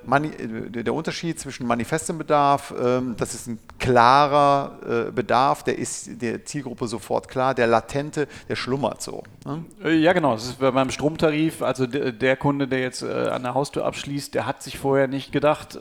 der 0.70 0.94
Unterschied 0.94 1.38
zwischen 1.38 1.68
manifestem 1.68 2.18
Bedarf, 2.18 2.72
äh, 2.72 3.02
das 3.18 3.34
ist 3.34 3.48
ein 3.48 3.60
klarer 3.78 5.08
äh, 5.10 5.12
Bedarf, 5.12 5.64
der 5.64 5.78
ist 5.78 6.22
der 6.22 6.46
Zielgruppe 6.46 6.88
sofort 6.88 7.28
klar. 7.28 7.54
Der 7.54 7.68
latente, 7.68 8.30
der 8.48 8.56
schlummert 8.56 9.02
so. 9.02 9.24
Ne? 9.46 9.66
Äh, 9.84 9.96
ja, 9.98 10.14
genau. 10.14 10.34
Das 10.34 10.46
ist 10.46 10.60
beim 10.60 10.92
Stromtarif. 10.92 11.62
Also 11.62 11.86
der, 11.86 12.14
der 12.14 12.38
Kunde, 12.38 12.70
der 12.70 12.80
jetzt 12.80 13.02
äh, 13.02 13.28
an 13.28 13.44
der 13.44 13.54
Haustür 13.54 13.86
abschließt, 13.86 14.34
der 14.34 14.46
hat 14.46 14.64
sich 14.64 14.78
vorher 14.78 15.08
nicht 15.08 15.32
gedacht, 15.32 15.78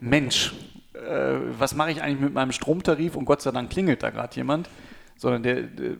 Mensch, 0.00 0.54
was 1.58 1.74
mache 1.74 1.92
ich 1.92 2.02
eigentlich 2.02 2.20
mit 2.20 2.34
meinem 2.34 2.52
Stromtarif? 2.52 3.16
Und 3.16 3.24
Gott 3.24 3.42
sei 3.42 3.50
Dank 3.50 3.70
klingelt 3.70 4.02
da 4.02 4.10
gerade 4.10 4.34
jemand 4.34 4.68
sondern 5.22 5.42
der, 5.44 5.62
der 5.62 5.96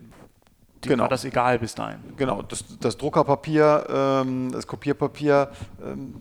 die 0.85 0.89
genau. 0.89 1.03
war 1.03 1.09
das 1.09 1.25
egal 1.25 1.59
bis 1.59 1.75
dahin. 1.75 2.01
Genau, 2.17 2.43
das, 2.43 2.65
das 2.79 2.97
Druckerpapier, 2.97 3.87
ähm, 3.89 4.51
das 4.53 4.67
Kopierpapier, 4.67 5.51
ähm, 5.85 6.15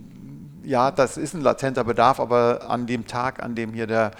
ja, 0.63 0.91
das 0.91 1.17
ist 1.17 1.33
ein 1.33 1.41
latenter 1.41 1.83
Bedarf, 1.83 2.19
aber 2.19 2.69
an 2.69 2.85
dem 2.85 3.07
Tag, 3.07 3.41
an 3.41 3.55
dem 3.55 3.73
hier 3.73 3.87
der 3.87 4.11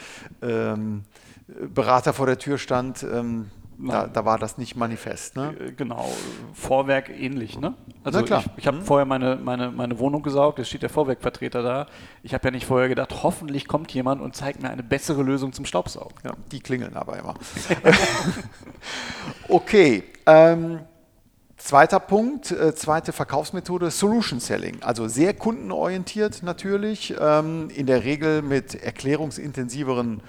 ähm, 0.42 1.04
Berater 1.48 2.14
vor 2.14 2.26
der 2.26 2.40
Tür 2.40 2.58
stand, 2.58 3.04
ähm, 3.04 3.52
da, 3.88 4.08
da, 4.08 4.26
war 4.26 4.38
das 4.38 4.58
nicht 4.58 4.76
manifest. 4.76 5.36
Ne? 5.36 5.56
Äh, 5.60 5.72
genau, 5.72 6.10
Vorwerk 6.54 7.10
ähnlich. 7.10 7.60
Ne? 7.60 7.74
Also 8.04 8.20
ich, 8.20 8.32
ich 8.58 8.68
habe 8.68 8.78
mhm. 8.78 8.84
vorher 8.84 9.06
meine, 9.06 9.38
meine, 9.38 9.72
meine 9.72 10.00
Wohnung 10.00 10.22
gesaugt, 10.24 10.60
es 10.60 10.70
steht 10.70 10.84
der 10.84 10.90
Vorwerkvertreter 10.90 11.64
da. 11.64 11.88
Ich 12.24 12.34
habe 12.34 12.48
ja 12.48 12.52
nicht 12.52 12.66
vorher 12.66 12.90
gedacht, 12.90 13.24
hoffentlich 13.24 13.68
kommt 13.68 13.92
jemand 13.94 14.22
und 14.22 14.36
zeigt 14.36 14.62
mir 14.62 14.70
eine 14.70 14.84
bessere 14.84 15.24
Lösung 15.24 15.54
zum 15.54 15.66
Staubsaugen. 15.66 16.18
Ja, 16.24 16.34
die 16.52 16.60
klingeln 16.60 16.96
aber 16.96 17.18
immer. 17.18 17.36
okay. 19.48 20.04
Ähm, 20.26 20.82
Zweiter 21.64 22.00
Punkt, 22.00 22.50
äh, 22.50 22.74
zweite 22.74 23.14
Verkaufsmethode, 23.14 23.92
Solution 23.92 24.40
Selling. 24.40 24.82
Also 24.82 25.08
sehr 25.08 25.36
kundenorientiert 25.36 26.42
natürlich, 26.42 27.14
ähm, 27.20 27.70
in 27.70 27.86
der 27.86 28.04
Regel 28.04 28.42
mit 28.42 28.74
erklärungsintensiveren 28.74 30.24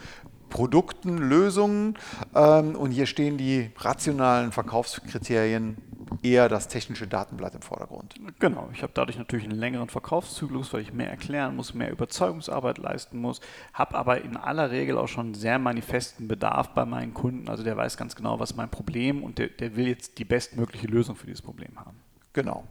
Produkten, 0.52 1.18
Lösungen. 1.18 1.98
Ähm, 2.34 2.76
und 2.76 2.90
hier 2.90 3.06
stehen 3.06 3.38
die 3.38 3.70
rationalen 3.78 4.52
Verkaufskriterien 4.52 5.78
eher 6.22 6.48
das 6.48 6.68
technische 6.68 7.06
Datenblatt 7.06 7.54
im 7.54 7.62
Vordergrund. 7.62 8.14
Genau, 8.38 8.68
ich 8.72 8.82
habe 8.82 8.92
dadurch 8.94 9.16
natürlich 9.16 9.46
einen 9.46 9.58
längeren 9.58 9.88
Verkaufszyklus, 9.88 10.72
weil 10.72 10.82
ich 10.82 10.92
mehr 10.92 11.10
erklären 11.10 11.56
muss, 11.56 11.72
mehr 11.72 11.90
Überzeugungsarbeit 11.90 12.78
leisten 12.78 13.18
muss, 13.18 13.40
habe 13.72 13.96
aber 13.96 14.22
in 14.22 14.36
aller 14.36 14.70
Regel 14.70 14.98
auch 14.98 15.08
schon 15.08 15.34
sehr 15.34 15.58
manifesten 15.58 16.28
Bedarf 16.28 16.68
bei 16.74 16.84
meinen 16.84 17.14
Kunden. 17.14 17.48
Also 17.48 17.64
der 17.64 17.76
weiß 17.76 17.96
ganz 17.96 18.14
genau, 18.14 18.38
was 18.38 18.54
mein 18.54 18.68
Problem 18.68 19.22
und 19.22 19.38
der, 19.38 19.48
der 19.48 19.74
will 19.74 19.88
jetzt 19.88 20.18
die 20.18 20.24
bestmögliche 20.24 20.86
Lösung 20.86 21.16
für 21.16 21.26
dieses 21.26 21.42
Problem 21.42 21.72
haben. 21.76 21.96
Genau. 22.34 22.64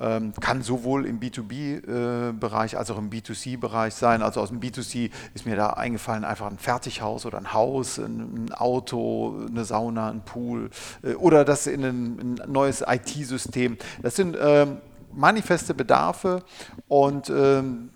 Ähm, 0.00 0.32
kann 0.40 0.62
sowohl 0.62 1.06
im 1.06 1.18
B2B-Bereich 1.18 2.74
äh, 2.74 2.76
als 2.76 2.90
auch 2.90 2.98
im 2.98 3.10
B2C-Bereich 3.10 3.94
sein. 3.94 4.22
Also 4.22 4.40
aus 4.40 4.50
dem 4.50 4.60
B2C 4.60 5.10
ist 5.34 5.44
mir 5.44 5.56
da 5.56 5.70
eingefallen 5.70 6.24
einfach 6.24 6.48
ein 6.48 6.58
Fertighaus 6.58 7.26
oder 7.26 7.38
ein 7.38 7.52
Haus, 7.52 7.98
ein, 7.98 8.52
Auto, 8.52 9.46
eine 9.48 9.64
Sauna, 9.64 10.10
ein 10.10 10.24
Pool 10.24 10.70
äh, 11.02 11.14
oder 11.14 11.44
das 11.44 11.66
in 11.66 11.84
ein, 11.84 12.40
neues 12.46 12.84
IT-System. 12.86 13.76
Das 14.00 14.14
sind 14.14 14.36
ähm, 14.40 14.78
manifeste 15.12 15.74
Bedarfe 15.74 16.44
und 16.86 17.28
ähm, 17.30 17.90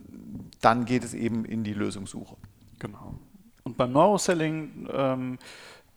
dann 0.60 0.84
geht 0.84 1.04
es 1.04 1.14
eben 1.14 1.44
in 1.44 1.62
die 1.62 1.74
Lösungssuche. 1.74 2.36
Genau. 2.78 3.14
Und 3.64 3.76
beim 3.76 3.92
Neuroselling 3.92 4.88
ähm, 4.92 5.38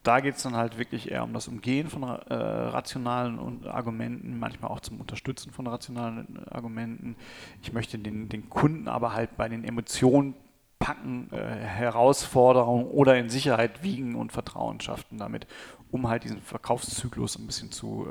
da 0.06 0.20
geht 0.20 0.36
es 0.36 0.44
dann 0.44 0.56
halt 0.56 0.78
wirklich 0.78 1.12
eher 1.12 1.24
um 1.24 1.34
das 1.34 1.48
Umgehen 1.48 1.89
von 1.89 2.04
äh, 2.04 2.34
rationalen 2.34 3.65
Argumenten, 3.65 4.38
manchmal 4.38 4.72
auch 4.72 4.80
zum 4.80 5.02
Unterstützen 5.02 5.52
von 5.52 5.65
rationalen 5.68 6.46
Argumenten. 6.50 7.15
Ich 7.63 7.74
möchte 7.74 7.98
den, 7.98 8.30
den 8.30 8.50
Kunden 8.50 8.88
aber 8.88 9.13
halt 9.13 9.36
bei 9.36 9.50
den 9.50 9.63
Emotionen 9.63 10.36
packen, 10.78 11.30
äh, 11.32 11.38
Herausforderungen 11.38 12.86
oder 12.86 13.18
in 13.18 13.30
Sicherheit 13.30 13.82
wiegen 13.82 14.15
und 14.15 14.32
Vertrauen 14.32 14.80
schaffen 14.80 15.18
damit, 15.18 15.48
um 15.91 16.08
halt 16.08 16.24
diesen 16.24 16.41
Verkaufszyklus 16.41 17.39
ein 17.39 17.48
bisschen 17.48 17.72
zu, 17.72 18.08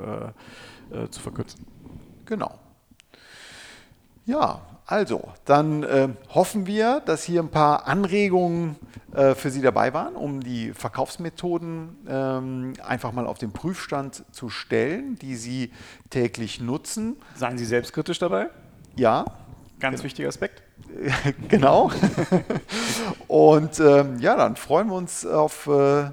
äh, 0.91 1.03
äh 1.03 1.09
zu 1.09 1.21
verkürzen. 1.21 1.65
Genau. 2.25 2.59
Ja, 4.25 4.61
also, 4.87 5.29
dann 5.45 5.81
äh, 5.83 6.09
hoffen 6.29 6.67
wir, 6.67 7.01
dass 7.05 7.23
hier 7.23 7.41
ein 7.41 7.49
paar 7.49 7.87
Anregungen 7.87 8.75
äh, 9.13 9.33
für 9.33 9.49
Sie 9.49 9.61
dabei 9.61 9.93
waren, 9.93 10.15
um 10.15 10.41
die 10.41 10.73
Verkaufsmethoden 10.73 11.97
ähm, 12.07 12.73
einfach 12.85 13.11
mal 13.11 13.25
auf 13.25 13.39
den 13.39 13.51
Prüfstand 13.51 14.23
zu 14.31 14.49
stellen, 14.49 15.15
die 15.15 15.35
Sie 15.37 15.71
täglich 16.11 16.61
nutzen. 16.61 17.15
Seien 17.35 17.57
Sie 17.57 17.65
selbstkritisch 17.65 18.19
dabei? 18.19 18.49
Ja. 18.95 19.25
Ganz 19.79 20.03
wichtiger 20.03 20.27
Aspekt. 20.27 20.61
genau. 21.49 21.91
Und 23.27 23.79
ähm, 23.79 24.19
ja, 24.19 24.35
dann 24.35 24.55
freuen 24.55 24.87
wir 24.87 24.95
uns 24.95 25.25
auf 25.25 25.65
äh, 25.67 26.11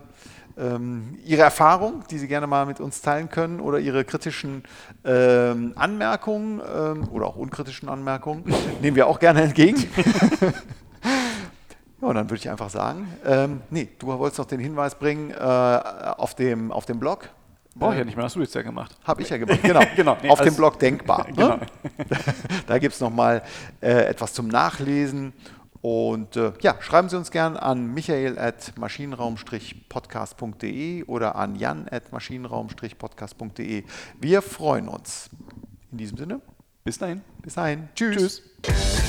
ähm, 0.58 1.18
Ihre 1.24 1.42
Erfahrung, 1.42 2.04
die 2.10 2.18
Sie 2.18 2.28
gerne 2.28 2.46
mal 2.46 2.66
mit 2.66 2.80
uns 2.80 3.00
teilen 3.00 3.28
können, 3.28 3.60
oder 3.60 3.78
Ihre 3.78 4.04
kritischen 4.04 4.62
ähm, 5.04 5.72
Anmerkungen 5.76 6.60
ähm, 6.60 7.08
oder 7.08 7.26
auch 7.26 7.36
unkritischen 7.36 7.88
Anmerkungen, 7.88 8.44
nehmen 8.82 8.96
wir 8.96 9.06
auch 9.06 9.18
gerne 9.18 9.42
entgegen. 9.42 9.78
ja, 10.42 12.08
und 12.08 12.14
dann 12.14 12.28
würde 12.28 12.40
ich 12.40 12.50
einfach 12.50 12.70
sagen, 12.70 13.08
ähm, 13.24 13.60
nee, 13.70 13.88
du 13.98 14.06
wolltest 14.06 14.38
noch 14.38 14.46
den 14.46 14.60
Hinweis 14.60 14.94
bringen 14.94 15.30
äh, 15.30 15.34
auf, 15.36 16.34
dem, 16.34 16.72
auf 16.72 16.84
dem 16.86 16.98
Blog. 16.98 17.28
Brauche 17.74 17.92
ich 17.92 17.98
ja 18.00 18.04
nicht 18.04 18.16
mehr, 18.16 18.26
hast 18.26 18.36
du 18.36 18.40
jetzt 18.40 18.54
ja 18.54 18.60
gemacht. 18.60 18.98
Habe 19.04 19.22
ich 19.22 19.30
ja 19.30 19.38
gemacht, 19.38 19.62
genau. 19.62 19.80
genau 19.96 20.16
nee, 20.22 20.28
auf 20.28 20.42
dem 20.42 20.54
Blog 20.54 20.78
Denkbar. 20.78 21.26
Ne? 21.28 21.34
genau. 21.34 21.58
da 22.66 22.78
gibt 22.78 22.94
es 22.94 23.00
nochmal 23.00 23.42
äh, 23.80 24.04
etwas 24.06 24.34
zum 24.34 24.48
Nachlesen 24.48 25.32
und 25.82 26.36
äh, 26.36 26.52
ja, 26.60 26.76
schreiben 26.80 27.08
Sie 27.08 27.16
uns 27.16 27.32
gern 27.32 27.56
an 27.56 27.92
michael 27.92 28.38
at 28.38 28.78
maschinenraum-podcast.de 28.78 31.02
oder 31.04 31.34
an 31.34 31.56
jan 31.56 31.88
at 31.90 32.12
maschinenraum-podcast.de. 32.12 33.82
Wir 34.20 34.42
freuen 34.42 34.86
uns. 34.86 35.28
In 35.90 35.98
diesem 35.98 36.18
Sinne. 36.18 36.40
Bis 36.84 36.98
dahin. 36.98 37.22
Bis 37.42 37.54
dahin. 37.54 37.88
Tschüss. 37.96 38.42
Tschüss. 38.62 39.02